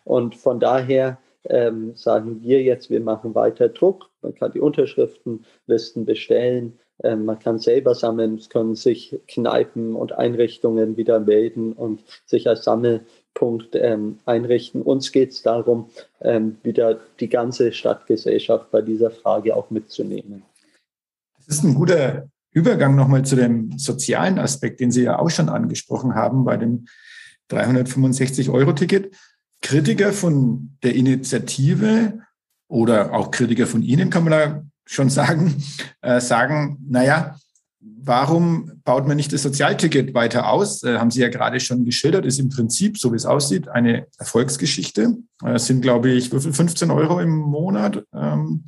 Und 0.03 0.36
von 0.36 0.60
daher 0.60 1.17
ähm, 1.45 1.95
sagen 1.95 2.41
wir 2.41 2.62
jetzt, 2.62 2.89
wir 2.89 3.00
machen 3.00 3.36
weiter 3.36 3.69
Druck. 3.69 4.10
Man 4.21 4.36
kann 4.36 4.52
die 4.52 4.60
Unterschriftenlisten 4.60 6.06
bestellen. 6.06 6.80
Ähm, 7.04 7.26
man 7.26 7.39
kann 7.39 7.60
selber 7.60 7.95
sammeln. 7.95 8.36
Es 8.36 8.50
können 8.50 8.76
sich 8.76 9.19
Kneipen 9.28 9.95
und 9.95 10.13
Einrichtungen 10.13 10.97
wieder 10.97 11.19
melden 11.19 11.73
und 11.73 12.04
sich 12.26 12.47
als 12.47 12.63
Sammelpunkt 12.63 13.76
ähm, 13.76 14.19
einrichten. 14.26 14.82
Uns 14.82 15.12
geht 15.12 15.32
es 15.32 15.41
darum, 15.41 15.89
ähm, 16.21 16.58
wieder 16.63 17.00
die 17.19 17.30
ganze 17.30 17.71
Stadtgesellschaft 17.71 18.71
bei 18.71 18.82
dieser 18.82 19.12
Frage 19.12 19.56
auch 19.56 19.69
mitzunehmen. 19.69 20.43
Das 21.38 21.58
ist 21.58 21.63
ein 21.63 21.76
guter 21.76 22.28
Übergang 22.52 22.95
nochmal 22.95 23.23
zu 23.23 23.36
dem 23.36 23.78
sozialen 23.78 24.39
Aspekt, 24.39 24.80
den 24.80 24.91
Sie 24.91 25.04
ja 25.04 25.19
auch 25.19 25.30
schon 25.30 25.50
angesprochen 25.50 26.15
haben 26.15 26.43
bei 26.43 26.58
dem 26.58 26.88
365-Euro-Ticket. 27.52 29.15
Kritiker 29.62 30.13
von 30.13 30.78
der 30.84 30.96
Initiative 30.96 32.20
oder 32.67 33.13
auch 33.13 33.32
Kritiker 33.32 33.67
von 33.67 33.82
Ihnen, 33.82 34.10
kann 34.10 34.24
man 34.24 34.32
da 34.32 34.63
schon 34.86 35.10
sagen, 35.10 35.63
äh, 36.02 36.22
sagen, 36.22 36.78
naja, 36.88 37.36
warum 37.80 38.82
baut 38.84 39.08
man 39.08 39.17
nicht 39.17 39.34
das 39.34 39.43
Sozialticket 39.43 40.13
weiter 40.13 40.50
aus? 40.50 40.84
Äh, 40.84 40.98
haben 40.98 41.12
Sie 41.12 41.22
ja 41.22 41.30
gerade 41.30 41.60
schon 41.60 41.86
geschildert, 41.86 42.26
ist 42.26 42.39
im 42.39 42.50
Prinzip, 42.50 42.98
so 42.98 43.12
wie 43.12 43.17
es 43.17 43.26
aussieht, 43.26 43.67
eine 43.67 44.08
Erfolgsgeschichte. 44.17 45.17
Äh, 45.43 45.54
es 45.54 45.65
sind, 45.65 45.82
glaube 45.82 46.10
ich, 46.12 46.30
15 46.30 46.91
Euro 46.91 47.20
im 47.20 47.36
Monat. 47.36 48.04
Ähm, 48.13 48.63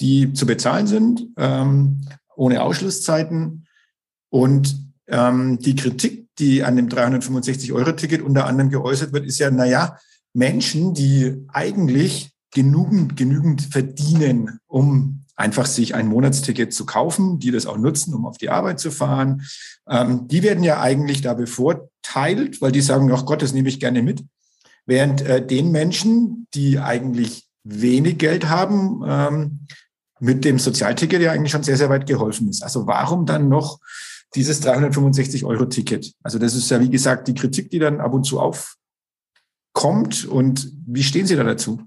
die 0.00 0.32
zu 0.32 0.46
bezahlen 0.46 0.86
sind, 0.86 1.26
ähm, 1.36 2.00
ohne 2.34 2.62
Ausschlusszeiten. 2.62 3.66
Und 4.30 4.76
ähm, 5.08 5.58
die 5.58 5.76
Kritik, 5.76 6.28
die 6.38 6.64
an 6.64 6.76
dem 6.76 6.88
365-Euro-Ticket 6.88 8.22
unter 8.22 8.46
anderem 8.46 8.70
geäußert 8.70 9.12
wird, 9.12 9.26
ist 9.26 9.38
ja, 9.38 9.50
naja, 9.50 9.98
Menschen, 10.32 10.94
die 10.94 11.44
eigentlich 11.48 12.30
genügend, 12.52 13.16
genügend 13.16 13.62
verdienen, 13.62 14.58
um 14.66 15.24
einfach 15.36 15.66
sich 15.66 15.94
ein 15.94 16.08
Monatsticket 16.08 16.74
zu 16.74 16.84
kaufen, 16.84 17.38
die 17.38 17.50
das 17.50 17.66
auch 17.66 17.78
nutzen, 17.78 18.14
um 18.14 18.26
auf 18.26 18.36
die 18.36 18.50
Arbeit 18.50 18.78
zu 18.78 18.90
fahren, 18.90 19.42
ähm, 19.88 20.28
die 20.28 20.42
werden 20.42 20.62
ja 20.62 20.80
eigentlich 20.80 21.22
da 21.22 21.34
bevorteilt, 21.34 22.60
weil 22.60 22.72
die 22.72 22.82
sagen, 22.82 23.10
ach 23.12 23.24
Gott, 23.24 23.42
das 23.42 23.54
nehme 23.54 23.68
ich 23.68 23.80
gerne 23.80 24.02
mit. 24.02 24.22
Während 24.84 25.22
äh, 25.22 25.44
den 25.44 25.70
Menschen, 25.70 26.46
die 26.54 26.78
eigentlich 26.78 27.48
wenig 27.64 28.18
Geld 28.18 28.48
haben, 28.48 29.02
ähm, 29.06 29.66
mit 30.20 30.44
dem 30.44 30.58
Sozialticket 30.58 31.22
ja 31.22 31.32
eigentlich 31.32 31.52
schon 31.52 31.62
sehr, 31.62 31.78
sehr 31.78 31.88
weit 31.88 32.06
geholfen 32.06 32.48
ist. 32.48 32.62
Also 32.62 32.86
warum 32.86 33.24
dann 33.24 33.48
noch 33.48 33.78
dieses 34.34 34.62
365-Euro-Ticket? 34.62 36.12
Also 36.22 36.38
das 36.38 36.54
ist 36.54 36.70
ja, 36.70 36.80
wie 36.80 36.90
gesagt, 36.90 37.26
die 37.28 37.34
Kritik, 37.34 37.70
die 37.70 37.78
dann 37.78 38.00
ab 38.00 38.12
und 38.12 38.24
zu 38.24 38.38
aufkommt. 39.74 40.26
Und 40.26 40.70
wie 40.86 41.02
stehen 41.02 41.26
Sie 41.26 41.36
da 41.36 41.44
dazu? 41.44 41.80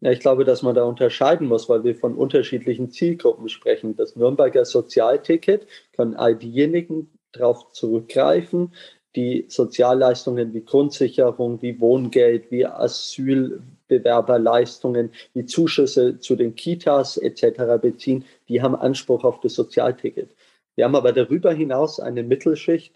Ja, 0.00 0.10
ich 0.12 0.20
glaube, 0.20 0.44
dass 0.44 0.62
man 0.62 0.74
da 0.74 0.84
unterscheiden 0.84 1.48
muss, 1.48 1.68
weil 1.68 1.82
wir 1.82 1.96
von 1.96 2.14
unterschiedlichen 2.14 2.90
Zielgruppen 2.90 3.48
sprechen. 3.48 3.96
Das 3.96 4.14
Nürnberger 4.14 4.66
Sozialticket 4.66 5.66
können 5.94 6.14
all 6.14 6.36
diejenigen 6.36 7.10
darauf 7.32 7.72
zurückgreifen, 7.72 8.72
die 9.16 9.46
Sozialleistungen 9.48 10.52
wie 10.52 10.62
Grundsicherung, 10.62 11.60
wie 11.62 11.80
Wohngeld, 11.80 12.50
wie 12.50 12.66
Asylbewerberleistungen, 12.66 15.10
wie 15.32 15.46
Zuschüsse 15.46 16.18
zu 16.18 16.36
den 16.36 16.54
Kitas 16.54 17.16
etc. 17.16 17.80
beziehen, 17.80 18.26
die 18.50 18.60
haben 18.60 18.76
Anspruch 18.76 19.24
auf 19.24 19.40
das 19.40 19.54
Sozialticket. 19.54 20.36
Wir 20.74 20.84
haben 20.84 20.94
aber 20.94 21.14
darüber 21.14 21.54
hinaus 21.54 21.98
eine 21.98 22.22
Mittelschicht, 22.22 22.94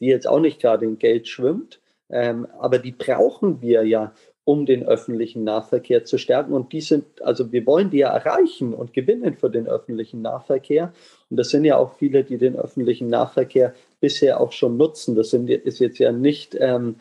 die 0.00 0.06
jetzt 0.06 0.26
auch 0.26 0.40
nicht 0.40 0.60
gerade 0.60 0.84
in 0.84 0.98
Geld 0.98 1.28
schwimmt, 1.28 1.80
ähm, 2.10 2.46
aber 2.58 2.78
die 2.78 2.92
brauchen 2.92 3.60
wir 3.62 3.84
ja, 3.84 4.12
um 4.44 4.66
den 4.66 4.84
öffentlichen 4.84 5.44
Nahverkehr 5.44 6.04
zu 6.04 6.18
stärken. 6.18 6.52
Und 6.54 6.72
die 6.72 6.80
sind, 6.80 7.22
also 7.22 7.52
wir 7.52 7.66
wollen 7.66 7.90
die 7.90 7.98
ja 7.98 8.08
erreichen 8.08 8.74
und 8.74 8.92
gewinnen 8.92 9.36
für 9.36 9.50
den 9.50 9.68
öffentlichen 9.68 10.22
Nahverkehr. 10.22 10.92
Und 11.28 11.36
das 11.36 11.50
sind 11.50 11.64
ja 11.64 11.76
auch 11.76 11.94
viele, 11.94 12.24
die 12.24 12.38
den 12.38 12.56
öffentlichen 12.56 13.08
Nahverkehr 13.08 13.74
bisher 14.00 14.40
auch 14.40 14.52
schon 14.52 14.76
nutzen. 14.76 15.14
Das 15.14 15.30
sind, 15.30 15.48
ist 15.48 15.78
jetzt 15.78 15.98
ja 15.98 16.10
nicht 16.10 16.56
ähm, 16.58 16.96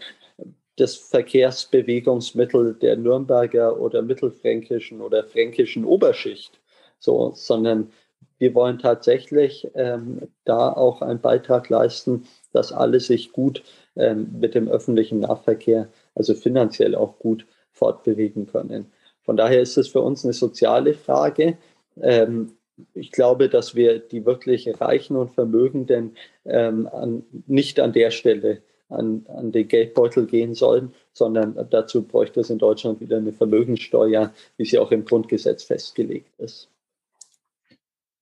das 0.75 0.95
Verkehrsbewegungsmittel 0.95 2.75
der 2.75 2.97
Nürnberger 2.97 3.79
oder 3.79 4.01
mittelfränkischen 4.01 5.01
oder 5.01 5.23
fränkischen 5.23 5.85
Oberschicht, 5.85 6.59
so, 6.99 7.31
sondern 7.35 7.91
wir 8.37 8.55
wollen 8.55 8.79
tatsächlich 8.79 9.69
ähm, 9.75 10.29
da 10.45 10.71
auch 10.71 11.01
einen 11.01 11.19
Beitrag 11.19 11.69
leisten, 11.69 12.25
dass 12.51 12.71
alle 12.71 12.99
sich 12.99 13.31
gut 13.31 13.63
ähm, 13.95 14.27
mit 14.39 14.55
dem 14.55 14.67
öffentlichen 14.67 15.19
Nahverkehr, 15.19 15.89
also 16.15 16.33
finanziell 16.33 16.95
auch 16.95 17.19
gut 17.19 17.45
fortbewegen 17.71 18.47
können. 18.47 18.91
Von 19.21 19.37
daher 19.37 19.61
ist 19.61 19.77
es 19.77 19.87
für 19.87 20.01
uns 20.01 20.23
eine 20.23 20.33
soziale 20.33 20.93
Frage. 20.93 21.57
Ähm, 22.01 22.53
ich 22.93 23.11
glaube, 23.11 23.49
dass 23.49 23.75
wir 23.75 23.99
die 23.99 24.25
wirklich 24.25 24.79
Reichen 24.79 25.17
und 25.17 25.31
Vermögenden 25.31 26.15
ähm, 26.45 26.87
an, 26.87 27.23
nicht 27.45 27.79
an 27.79 27.93
der 27.93 28.11
Stelle 28.11 28.61
an, 28.89 29.25
an 29.27 29.51
den 29.51 29.67
Geldbeutel 29.67 30.25
gehen 30.25 30.55
sollen, 30.55 30.93
sondern 31.13 31.67
dazu 31.69 32.03
bräuchte 32.03 32.41
es 32.41 32.49
in 32.49 32.57
Deutschland 32.57 32.99
wieder 33.01 33.17
eine 33.17 33.33
Vermögensteuer, 33.33 34.33
wie 34.57 34.65
sie 34.65 34.79
auch 34.79 34.91
im 34.91 35.05
Grundgesetz 35.05 35.63
festgelegt 35.63 36.31
ist. 36.39 36.69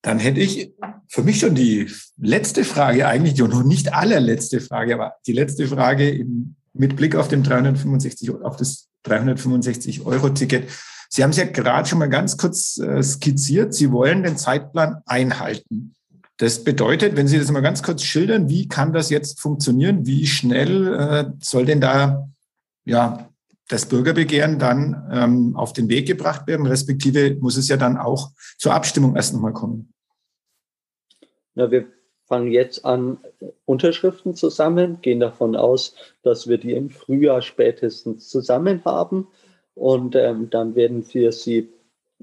Dann 0.07 0.19
hätte 0.19 0.39
ich 0.39 0.71
für 1.09 1.21
mich 1.21 1.39
schon 1.39 1.53
die 1.53 1.91
letzte 2.15 2.63
Frage, 2.63 3.07
eigentlich 3.07 3.33
die 3.33 3.41
noch 3.41 3.65
nicht 3.65 3.93
allerletzte 3.93 4.61
Frage, 4.61 4.93
aber 4.93 5.15
die 5.27 5.33
letzte 5.33 5.67
Frage 5.67 6.25
mit 6.71 6.95
Blick 6.95 7.13
auf, 7.17 7.27
dem 7.27 7.43
365, 7.43 8.31
auf 8.41 8.55
das 8.55 8.87
365-Euro-Ticket. 9.05 10.69
Sie 11.09 11.23
haben 11.23 11.31
es 11.31 11.35
ja 11.35 11.43
gerade 11.43 11.89
schon 11.89 11.99
mal 11.99 12.07
ganz 12.07 12.37
kurz 12.37 12.77
äh, 12.77 13.03
skizziert. 13.03 13.73
Sie 13.73 13.91
wollen 13.91 14.23
den 14.23 14.37
Zeitplan 14.37 15.01
einhalten. 15.05 15.93
Das 16.37 16.63
bedeutet, 16.63 17.17
wenn 17.17 17.27
Sie 17.27 17.37
das 17.37 17.51
mal 17.51 17.59
ganz 17.59 17.83
kurz 17.83 18.01
schildern, 18.03 18.47
wie 18.47 18.69
kann 18.69 18.93
das 18.93 19.09
jetzt 19.09 19.41
funktionieren? 19.41 20.05
Wie 20.05 20.25
schnell 20.25 20.87
äh, 20.93 21.25
soll 21.41 21.65
denn 21.65 21.81
da 21.81 22.29
ja, 22.85 23.27
das 23.67 23.87
Bürgerbegehren 23.87 24.57
dann 24.57 25.09
ähm, 25.11 25.57
auf 25.57 25.73
den 25.73 25.89
Weg 25.89 26.07
gebracht 26.07 26.47
werden, 26.47 26.65
respektive 26.65 27.35
muss 27.41 27.57
es 27.57 27.67
ja 27.67 27.75
dann 27.75 27.97
auch 27.97 28.31
zur 28.57 28.73
Abstimmung 28.73 29.17
erst 29.17 29.33
nochmal 29.33 29.51
kommen. 29.51 29.93
Ja, 31.57 31.71
wir 31.71 31.87
fangen 32.25 32.51
jetzt 32.51 32.85
an, 32.85 33.17
Unterschriften 33.65 34.35
zu 34.35 34.49
sammeln, 34.49 34.99
gehen 35.01 35.19
davon 35.19 35.55
aus, 35.55 35.95
dass 36.21 36.47
wir 36.47 36.59
die 36.59 36.73
im 36.73 36.91
Frühjahr 36.91 37.41
spätestens 37.41 38.29
zusammen 38.29 38.83
haben. 38.85 39.27
Und 39.73 40.15
ähm, 40.15 40.51
dann 40.51 40.75
werden 40.75 41.03
wir 41.13 41.31
sie 41.31 41.69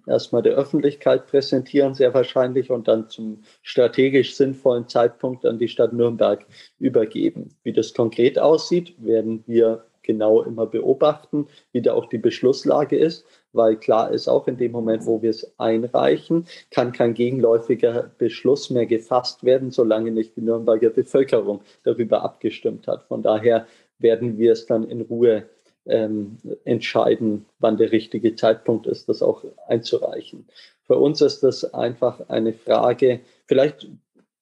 erstmal 0.06 0.42
der 0.42 0.54
Öffentlichkeit 0.54 1.26
präsentieren, 1.26 1.94
sehr 1.94 2.14
wahrscheinlich, 2.14 2.70
und 2.70 2.86
dann 2.86 3.08
zum 3.08 3.42
strategisch 3.62 4.36
sinnvollen 4.36 4.86
Zeitpunkt 4.86 5.44
an 5.44 5.58
die 5.58 5.68
Stadt 5.68 5.92
Nürnberg 5.92 6.46
übergeben. 6.78 7.48
Wie 7.64 7.72
das 7.72 7.92
konkret 7.92 8.38
aussieht, 8.38 8.94
werden 8.98 9.42
wir 9.48 9.84
genau 10.04 10.42
immer 10.42 10.66
beobachten, 10.66 11.48
wie 11.72 11.82
da 11.82 11.94
auch 11.94 12.06
die 12.08 12.18
Beschlusslage 12.18 12.96
ist, 12.96 13.24
weil 13.52 13.76
klar 13.76 14.10
ist, 14.10 14.28
auch 14.28 14.46
in 14.46 14.56
dem 14.56 14.72
Moment, 14.72 15.06
wo 15.06 15.22
wir 15.22 15.30
es 15.30 15.52
einreichen, 15.58 16.46
kann 16.70 16.92
kein 16.92 17.14
gegenläufiger 17.14 18.10
Beschluss 18.18 18.70
mehr 18.70 18.86
gefasst 18.86 19.44
werden, 19.44 19.70
solange 19.70 20.10
nicht 20.10 20.36
die 20.36 20.42
Nürnberger 20.42 20.90
Bevölkerung 20.90 21.60
darüber 21.82 22.22
abgestimmt 22.22 22.86
hat. 22.86 23.04
Von 23.04 23.22
daher 23.22 23.66
werden 23.98 24.38
wir 24.38 24.52
es 24.52 24.66
dann 24.66 24.84
in 24.88 25.00
Ruhe 25.00 25.44
ähm, 25.86 26.38
entscheiden, 26.64 27.46
wann 27.58 27.76
der 27.76 27.92
richtige 27.92 28.34
Zeitpunkt 28.34 28.86
ist, 28.86 29.08
das 29.08 29.22
auch 29.22 29.44
einzureichen. 29.66 30.46
Für 30.86 30.96
uns 30.96 31.20
ist 31.20 31.42
das 31.42 31.72
einfach 31.74 32.28
eine 32.28 32.52
Frage, 32.52 33.20
vielleicht 33.46 33.88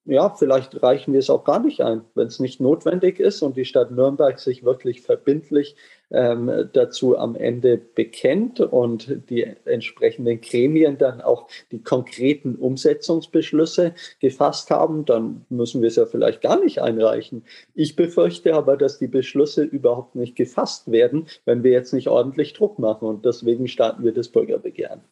ja, 0.05 0.31
vielleicht 0.31 0.83
reichen 0.83 1.13
wir 1.13 1.21
es 1.21 1.31
auch 1.31 1.45
gar 1.45 1.61
nicht 1.61 1.81
ein, 1.81 2.03
wenn 2.15 2.27
es 2.27 2.41
nicht 2.41 2.61
notwendig 2.61 3.21
ist 3.21 3.41
und 3.43 3.57
die 3.57 3.65
Stadt 3.65 3.93
Nürnberg 3.93 4.41
sich 4.41 4.65
wirklich 4.65 5.03
verbindlich 5.03 5.77
ähm, 6.11 6.69
dazu 6.73 7.17
am 7.17 7.37
Ende 7.37 7.79
bekennt 7.79 8.61
und 8.61 9.31
die 9.31 9.45
entsprechenden 9.65 10.41
Gremien 10.41 10.99
dann 10.99 11.21
auch 11.21 11.47
die 11.71 11.83
konkreten 11.83 12.57
Umsetzungsbeschlüsse 12.57 13.95
gefasst 14.21 14.71
haben, 14.71 15.05
dann 15.05 15.47
müssen 15.51 15.83
wir 15.83 15.89
es 15.89 15.97
ja 15.97 16.07
vielleicht 16.07 16.41
gar 16.41 16.59
nicht 16.59 16.83
einreichen. 16.83 17.45
Ich 17.75 17.95
befürchte 17.95 18.55
aber, 18.55 18.77
dass 18.77 18.99
die 18.99 19.07
Beschlüsse 19.07 19.63
überhaupt 19.63 20.17
nicht 20.17 20.35
gefasst 20.35 20.91
werden, 20.91 21.29
wenn 21.45 21.63
wir 21.63 21.71
jetzt 21.71 21.93
nicht 21.93 22.09
ordentlich 22.09 22.55
Druck 22.55 22.81
machen 22.81 23.07
und 23.07 23.25
deswegen 23.25 23.69
starten 23.69 24.03
wir 24.03 24.13
das 24.13 24.29
Bürgerbegehren 24.29 25.03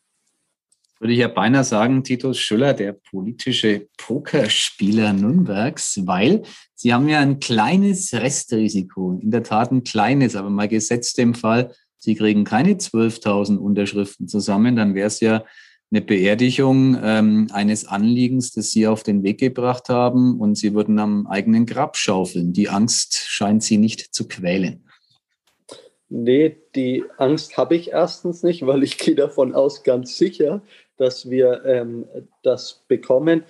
würde 1.00 1.14
ich 1.14 1.18
ja 1.18 1.28
beinahe 1.28 1.64
sagen, 1.64 2.04
Titus 2.04 2.38
Schüller, 2.38 2.74
der 2.74 2.92
politische 2.92 3.88
Pokerspieler 3.96 5.14
Nürnbergs, 5.14 6.06
weil 6.06 6.42
Sie 6.74 6.92
haben 6.92 7.08
ja 7.08 7.20
ein 7.20 7.40
kleines 7.40 8.12
Restrisiko, 8.12 9.18
in 9.20 9.30
der 9.30 9.42
Tat 9.42 9.72
ein 9.72 9.82
kleines, 9.82 10.36
aber 10.36 10.50
mal 10.50 10.68
gesetzt 10.68 11.18
im 11.18 11.34
Fall, 11.34 11.74
Sie 11.96 12.14
kriegen 12.14 12.44
keine 12.44 12.74
12.000 12.74 13.56
Unterschriften 13.56 14.28
zusammen, 14.28 14.76
dann 14.76 14.94
wäre 14.94 15.08
es 15.08 15.20
ja 15.20 15.44
eine 15.90 16.02
Beerdigung 16.02 16.98
ähm, 17.02 17.48
eines 17.52 17.86
Anliegens, 17.86 18.52
das 18.52 18.70
Sie 18.70 18.86
auf 18.86 19.02
den 19.02 19.22
Weg 19.22 19.40
gebracht 19.40 19.88
haben 19.88 20.38
und 20.38 20.56
Sie 20.56 20.74
würden 20.74 20.98
am 20.98 21.26
eigenen 21.26 21.66
Grab 21.66 21.96
schaufeln. 21.96 22.52
Die 22.52 22.68
Angst 22.68 23.18
scheint 23.26 23.62
Sie 23.62 23.76
nicht 23.76 24.14
zu 24.14 24.28
quälen. 24.28 24.84
Nee, 26.12 26.56
die 26.74 27.04
Angst 27.18 27.56
habe 27.56 27.76
ich 27.76 27.92
erstens 27.92 28.42
nicht, 28.42 28.66
weil 28.66 28.82
ich 28.82 28.98
gehe 28.98 29.14
davon 29.14 29.54
aus, 29.54 29.84
ganz 29.84 30.16
sicher, 30.16 30.62
dass 31.00 31.30
wir 31.30 31.64
ähm, 31.64 32.06
das 32.42 32.84
bekommen. 32.86 33.44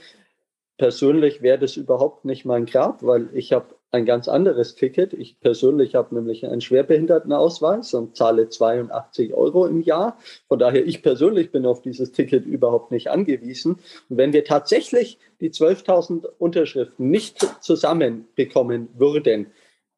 Persönlich 0.79 1.43
wäre 1.43 1.59
das 1.59 1.77
überhaupt 1.77 2.25
nicht 2.25 2.45
mein 2.45 2.65
Grab, 2.65 3.03
weil 3.03 3.29
ich 3.35 3.53
habe 3.53 3.75
ein 3.91 4.07
ganz 4.07 4.29
anderes 4.29 4.77
Ticket. 4.77 5.13
Ich 5.15 5.41
persönlich 5.41 5.97
habe 5.97 6.15
nämlich 6.15 6.47
einen 6.47 6.61
Schwerbehindertenausweis 6.61 7.93
und 7.95 8.17
zahle 8.17 8.49
82 8.49 9.35
Euro 9.35 9.67
im 9.67 9.83
Jahr. 9.83 10.17
Von 10.47 10.61
daher, 10.61 10.87
ich 10.87 11.03
persönlich 11.03 11.51
bin 11.51 11.67
auf 11.67 11.83
dieses 11.83 12.13
Ticket 12.13 12.47
überhaupt 12.47 12.93
nicht 12.93 13.11
angewiesen. 13.11 13.81
Und 14.09 14.17
wenn 14.17 14.33
wir 14.33 14.45
tatsächlich 14.45 15.19
die 15.41 15.51
12.000 15.51 16.27
Unterschriften 16.39 17.11
nicht 17.11 17.41
zusammenbekommen 17.61 18.91
würden, 18.97 19.49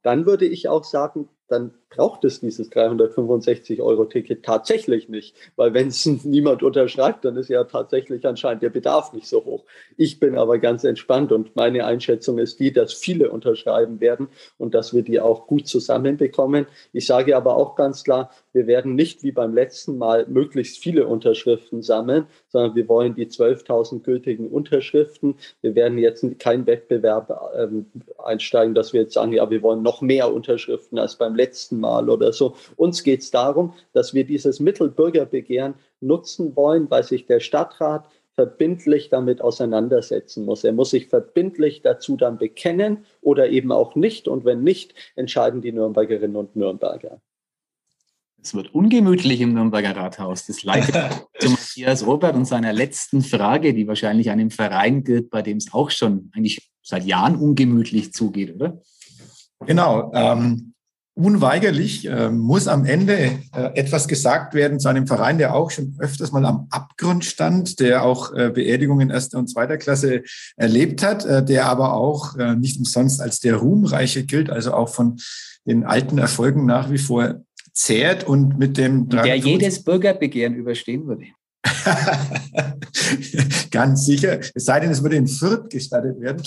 dann 0.02 0.24
würde 0.24 0.46
ich 0.46 0.68
auch 0.68 0.84
sagen, 0.84 1.28
dann 1.48 1.74
braucht 1.94 2.24
es 2.24 2.40
dieses 2.40 2.72
365-Euro-Ticket 2.72 4.42
tatsächlich 4.42 5.08
nicht. 5.08 5.36
Weil 5.56 5.74
wenn 5.74 5.88
es 5.88 6.06
niemand 6.24 6.62
unterschreibt, 6.62 7.24
dann 7.24 7.36
ist 7.36 7.48
ja 7.48 7.64
tatsächlich 7.64 8.26
anscheinend 8.26 8.62
der 8.62 8.70
Bedarf 8.70 9.12
nicht 9.12 9.26
so 9.26 9.44
hoch. 9.44 9.64
Ich 9.96 10.18
bin 10.18 10.36
aber 10.36 10.58
ganz 10.58 10.84
entspannt 10.84 11.32
und 11.32 11.54
meine 11.54 11.84
Einschätzung 11.84 12.38
ist 12.38 12.60
die, 12.60 12.72
dass 12.72 12.94
viele 12.94 13.30
unterschreiben 13.30 14.00
werden 14.00 14.28
und 14.58 14.74
dass 14.74 14.94
wir 14.94 15.02
die 15.02 15.20
auch 15.20 15.46
gut 15.46 15.68
zusammenbekommen. 15.68 16.66
Ich 16.92 17.06
sage 17.06 17.36
aber 17.36 17.56
auch 17.56 17.76
ganz 17.76 18.04
klar, 18.04 18.30
wir 18.52 18.66
werden 18.66 18.94
nicht 18.94 19.22
wie 19.22 19.32
beim 19.32 19.54
letzten 19.54 19.98
Mal 19.98 20.26
möglichst 20.28 20.78
viele 20.78 21.06
Unterschriften 21.06 21.82
sammeln, 21.82 22.26
sondern 22.48 22.74
wir 22.74 22.88
wollen 22.88 23.14
die 23.14 23.26
12.000 23.26 24.02
gültigen 24.02 24.48
Unterschriften. 24.48 25.36
Wir 25.60 25.74
werden 25.74 25.98
jetzt 25.98 26.24
keinen 26.38 26.66
Wettbewerb 26.66 27.52
ähm, 27.56 27.86
einsteigen, 28.22 28.74
dass 28.74 28.92
wir 28.92 29.02
jetzt 29.02 29.14
sagen, 29.14 29.32
ja, 29.32 29.48
wir 29.50 29.62
wollen 29.62 29.82
noch 29.82 30.00
mehr 30.00 30.32
Unterschriften 30.32 30.98
als 30.98 31.16
beim 31.16 31.34
letzten 31.34 31.81
Mal 31.82 32.08
oder 32.08 32.32
so. 32.32 32.56
Uns 32.76 33.02
geht 33.02 33.20
es 33.20 33.30
darum, 33.30 33.74
dass 33.92 34.14
wir 34.14 34.24
dieses 34.24 34.58
Mittelbürgerbegehren 34.58 35.74
nutzen 36.00 36.56
wollen, 36.56 36.90
weil 36.90 37.02
sich 37.02 37.26
der 37.26 37.40
Stadtrat 37.40 38.08
verbindlich 38.34 39.10
damit 39.10 39.42
auseinandersetzen 39.42 40.44
muss. 40.44 40.64
Er 40.64 40.72
muss 40.72 40.90
sich 40.90 41.08
verbindlich 41.08 41.82
dazu 41.82 42.16
dann 42.16 42.38
bekennen 42.38 43.04
oder 43.20 43.50
eben 43.50 43.72
auch 43.72 43.94
nicht. 43.94 44.26
Und 44.26 44.44
wenn 44.44 44.62
nicht, 44.62 44.94
entscheiden 45.16 45.60
die 45.60 45.72
Nürnbergerinnen 45.72 46.36
und 46.36 46.56
Nürnberger. 46.56 47.20
Es 48.42 48.54
wird 48.54 48.74
ungemütlich 48.74 49.40
im 49.40 49.54
Nürnberger 49.54 49.94
Rathaus. 49.94 50.46
Das 50.46 50.64
leitet 50.64 50.94
zu 51.38 51.50
Matthias 51.50 52.06
Robert 52.06 52.34
und 52.34 52.46
seiner 52.46 52.72
letzten 52.72 53.22
Frage, 53.22 53.74
die 53.74 53.86
wahrscheinlich 53.86 54.30
einem 54.30 54.50
Verein 54.50 55.04
gilt, 55.04 55.30
bei 55.30 55.42
dem 55.42 55.58
es 55.58 55.72
auch 55.72 55.90
schon 55.90 56.30
eigentlich 56.34 56.72
seit 56.82 57.04
Jahren 57.04 57.36
ungemütlich 57.36 58.12
zugeht, 58.12 58.56
oder? 58.56 58.80
Genau. 59.60 60.10
Ähm, 60.14 60.74
unweigerlich 61.14 62.08
äh, 62.08 62.30
muss 62.30 62.68
am 62.68 62.86
Ende 62.86 63.16
äh, 63.54 63.74
etwas 63.74 64.08
gesagt 64.08 64.54
werden 64.54 64.80
zu 64.80 64.88
einem 64.88 65.06
Verein, 65.06 65.38
der 65.38 65.54
auch 65.54 65.70
schon 65.70 65.94
öfters 65.98 66.32
mal 66.32 66.44
am 66.46 66.68
Abgrund 66.70 67.24
stand, 67.24 67.80
der 67.80 68.02
auch 68.02 68.32
äh, 68.32 68.50
Beerdigungen 68.50 69.10
erster 69.10 69.38
und 69.38 69.48
zweiter 69.48 69.76
Klasse 69.76 70.22
erlebt 70.56 71.02
hat, 71.02 71.26
äh, 71.26 71.44
der 71.44 71.66
aber 71.66 71.94
auch 71.94 72.36
äh, 72.38 72.54
nicht 72.56 72.78
umsonst 72.78 73.20
als 73.20 73.40
der 73.40 73.56
Ruhmreiche 73.56 74.24
gilt, 74.24 74.48
also 74.48 74.72
auch 74.72 74.88
von 74.88 75.18
den 75.66 75.84
alten 75.84 76.18
Erfolgen 76.18 76.64
nach 76.64 76.90
wie 76.90 76.98
vor 76.98 77.42
zehrt 77.74 78.24
und 78.24 78.58
mit 78.58 78.76
dem 78.76 79.08
der 79.08 79.36
jedes 79.36 79.84
Bürgerbegehren 79.84 80.54
überstehen 80.54 81.06
würde. 81.06 81.26
Ganz 83.70 84.06
sicher, 84.06 84.40
es 84.54 84.64
sei 84.64 84.80
denn, 84.80 84.90
es 84.90 85.02
würde 85.02 85.16
in 85.16 85.28
Fürth 85.28 85.70
gestattet 85.70 86.20
werden. 86.20 86.42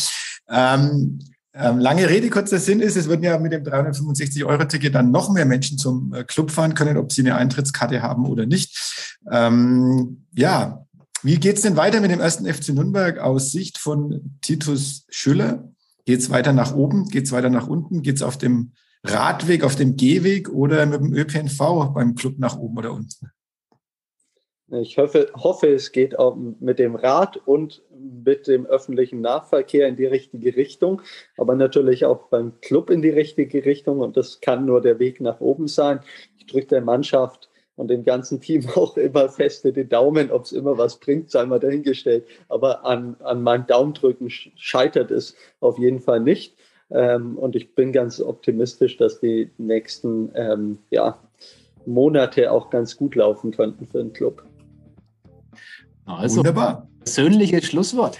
Ähm, 0.49 0.79
ähm, 0.79 1.34
lange 1.57 2.09
Rede, 2.09 2.29
kurzer 2.29 2.59
Sinn 2.59 2.81
ist, 2.81 2.97
es 2.97 3.07
würden 3.07 3.23
ja 3.23 3.37
mit 3.39 3.53
dem 3.53 3.63
365-Euro-Ticket 3.63 4.93
dann 4.93 5.11
noch 5.11 5.31
mehr 5.31 5.45
Menschen 5.45 5.77
zum 5.77 6.13
äh, 6.13 6.23
Club 6.23 6.51
fahren 6.51 6.73
können, 6.73 6.97
ob 6.97 7.11
sie 7.11 7.21
eine 7.21 7.35
Eintrittskarte 7.35 8.01
haben 8.01 8.25
oder 8.25 8.45
nicht. 8.45 9.17
Ähm, 9.31 10.25
ja, 10.33 10.85
wie 11.23 11.37
geht's 11.37 11.61
denn 11.61 11.77
weiter 11.77 12.01
mit 12.01 12.11
dem 12.11 12.19
ersten 12.19 12.45
FC 12.45 12.69
Nürnberg 12.69 13.19
aus 13.19 13.51
Sicht 13.51 13.77
von 13.77 14.37
Titus 14.41 15.05
Schüller? 15.09 15.69
Geht's 16.05 16.29
weiter 16.29 16.53
nach 16.53 16.75
oben? 16.75 17.07
Geht's 17.07 17.31
weiter 17.31 17.49
nach 17.49 17.67
unten? 17.67 18.01
Geht's 18.01 18.21
auf 18.21 18.37
dem 18.37 18.73
Radweg, 19.03 19.63
auf 19.63 19.75
dem 19.75 19.95
Gehweg 19.95 20.49
oder 20.49 20.85
mit 20.85 20.99
dem 20.99 21.13
ÖPNV 21.13 21.93
beim 21.93 22.15
Club 22.15 22.37
nach 22.37 22.57
oben 22.57 22.77
oder 22.77 22.91
unten? 22.91 23.31
Ich 24.71 24.97
hoffe, 24.97 25.29
hoffe, 25.35 25.67
es 25.67 25.91
geht 25.91 26.17
auch 26.17 26.35
mit 26.35 26.79
dem 26.79 26.95
Rad 26.95 27.37
und 27.45 27.83
mit 27.91 28.47
dem 28.47 28.65
öffentlichen 28.65 29.21
Nahverkehr 29.21 29.87
in 29.87 29.95
die 29.95 30.07
richtige 30.07 30.55
Richtung, 30.55 31.03
aber 31.37 31.55
natürlich 31.55 32.03
auch 32.05 32.29
beim 32.29 32.59
Club 32.61 32.89
in 32.89 33.03
die 33.03 33.11
richtige 33.11 33.63
Richtung 33.63 33.99
und 33.99 34.17
das 34.17 34.41
kann 34.41 34.65
nur 34.65 34.81
der 34.81 34.97
Weg 34.97 35.21
nach 35.21 35.39
oben 35.39 35.67
sein. 35.67 35.99
Ich 36.39 36.47
drücke 36.47 36.67
der 36.67 36.81
Mannschaft 36.81 37.47
und 37.75 37.89
dem 37.89 38.03
ganzen 38.03 38.41
Team 38.41 38.67
auch 38.75 38.97
immer 38.97 39.29
feste 39.29 39.71
den 39.71 39.87
Daumen, 39.87 40.31
ob 40.31 40.45
es 40.45 40.51
immer 40.51 40.79
was 40.79 40.99
bringt, 40.99 41.29
sei 41.29 41.45
mal 41.45 41.59
dahingestellt. 41.59 42.25
Aber 42.49 42.85
an, 42.85 43.17
an 43.19 43.43
meinem 43.43 43.67
Daumendrücken 43.67 44.31
scheitert 44.31 45.11
es 45.11 45.35
auf 45.59 45.77
jeden 45.77 45.99
Fall 45.99 46.21
nicht. 46.21 46.55
Ähm, 46.89 47.37
und 47.37 47.55
ich 47.55 47.75
bin 47.75 47.91
ganz 47.91 48.19
optimistisch, 48.19 48.97
dass 48.97 49.19
die 49.19 49.51
nächsten 49.59 50.31
ähm, 50.35 50.79
ja, 50.89 51.19
Monate 51.85 52.51
auch 52.51 52.71
ganz 52.71 52.97
gut 52.97 53.15
laufen 53.15 53.51
könnten 53.51 53.85
für 53.87 53.99
den 53.99 54.13
Club. 54.13 54.43
Also, 56.05 56.37
Wunderbar. 56.37 56.87
Persönliches 56.99 57.65
Schlusswort. 57.65 58.17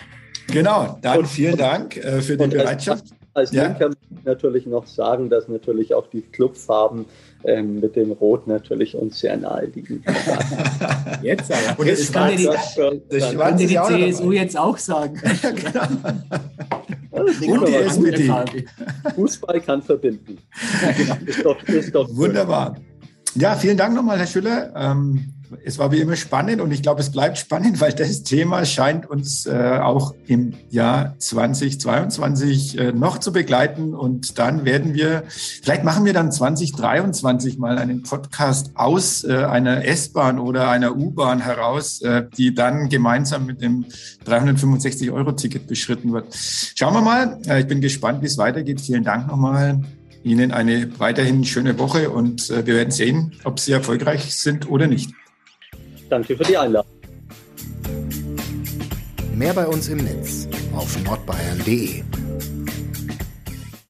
Genau, 0.47 0.97
dann 1.01 1.19
und, 1.19 1.27
vielen 1.27 1.57
Dank 1.57 1.97
äh, 1.97 2.21
für 2.21 2.38
die 2.38 2.47
Bereitschaft. 2.47 3.05
Als, 3.33 3.49
als 3.49 3.51
ja. 3.51 3.63
Link 3.65 3.79
kann 3.79 3.95
ich 4.11 4.23
natürlich 4.23 4.65
noch 4.65 4.86
sagen, 4.86 5.29
dass 5.29 5.47
natürlich 5.47 5.93
auch 5.93 6.07
die 6.07 6.21
Clubfarben 6.21 7.05
ähm, 7.43 7.79
mit 7.79 7.95
dem 7.95 8.11
Rot 8.11 8.47
natürlich 8.47 8.95
uns 8.95 9.19
sehr 9.19 9.38
nahe 9.38 9.65
liegen. 9.65 10.03
jetzt 11.21 11.51
aber. 11.51 11.79
Und 11.79 11.89
das, 11.89 12.11
kann 12.11 12.36
die, 12.36 12.45
das, 12.45 12.75
das, 13.09 13.36
das 13.36 13.55
die 13.57 13.67
CSU 13.67 14.31
jetzt 14.31 14.57
auch 14.57 14.77
sagen. 14.77 15.15
genau. 15.41 15.81
und 17.11 17.67
die 17.67 17.75
SPD. 17.75 18.31
Fußball 19.15 19.61
kann 19.61 19.81
verbinden. 19.81 20.38
Ja, 20.81 20.91
genau. 20.91 21.15
ist 21.25 21.45
doch, 21.45 21.63
ist 21.63 21.95
doch 21.95 22.09
Wunderbar. 22.15 22.77
Ja, 23.36 23.55
vielen 23.55 23.77
Dank 23.77 23.95
nochmal, 23.95 24.17
Herr 24.17 24.27
Schüller. 24.27 24.73
Ähm, 24.75 25.33
es 25.64 25.78
war 25.78 25.91
wie 25.91 26.00
immer 26.00 26.16
spannend 26.16 26.62
und 26.62 26.72
ich 26.72 26.82
glaube, 26.82 27.02
es 27.02 27.12
bleibt 27.12 27.38
spannend, 27.38 27.82
weil 27.82 27.93
das 27.93 28.24
Thema 28.24 28.66
scheint 28.66 29.10
uns 29.10 29.46
äh, 29.46 29.80
auch 29.82 30.16
im 30.28 30.54
Jahr 30.70 31.16
2022 31.20 32.78
äh, 32.78 32.91
noch 32.91 33.20
zu 33.20 33.32
begleiten. 33.32 33.93
Und 33.93 34.38
dann 34.39 34.66
werden 34.66 34.93
wir, 34.93 35.24
vielleicht 35.28 35.84
machen 35.84 36.06
wir 36.06 36.14
dann 36.14 36.32
2023 36.32 37.58
mal 37.58 37.78
einen 37.78 38.04
Podcast 38.04 38.72
aus 38.76 39.24
äh, 39.24 39.34
einer 39.34 39.86
S-Bahn 39.86 40.39
oder 40.39 40.70
einer 40.70 40.96
U-Bahn 40.96 41.39
heraus, 41.39 42.02
äh, 42.02 42.24
die 42.38 42.54
dann 42.54 42.89
gemeinsam 42.89 43.46
mit 43.46 43.62
dem 43.62 43.86
365-Euro-Ticket 44.26 45.68
beschritten 45.68 46.14
wird. 46.14 46.28
Schauen 46.76 46.93
wir 46.93 47.02
mal. 47.02 47.39
Äh, 47.48 47.62
ich 47.62 47.68
bin 47.68 47.82
gespannt, 47.82 48.22
wie 48.22 48.28
es 48.28 48.38
weitergeht. 48.38 48.82
Vielen 48.82 49.04
Dank 49.04 49.28
nochmal. 49.28 49.82
Ihnen 50.24 50.52
eine 50.52 51.00
weiterhin 51.00 51.46
schöne 51.46 51.78
Woche 51.78 52.10
und 52.10 52.50
äh, 52.50 52.66
wir 52.66 52.74
werden 52.76 52.89
sehen, 52.89 53.34
ob 53.43 53.60
Sie 53.60 53.72
erfolgreich 53.72 54.36
sind 54.36 54.68
oder 54.68 54.88
nicht. 54.88 55.12
Danke 56.10 56.38
für 56.38 56.43
die 56.43 56.58
Einladung. 56.58 56.91
Mehr 59.34 59.53
bei 59.53 59.68
uns 59.68 59.89
im 59.89 59.97
Netz 59.97 60.47
auf 60.74 60.97
nordbayern.de. 61.03 62.03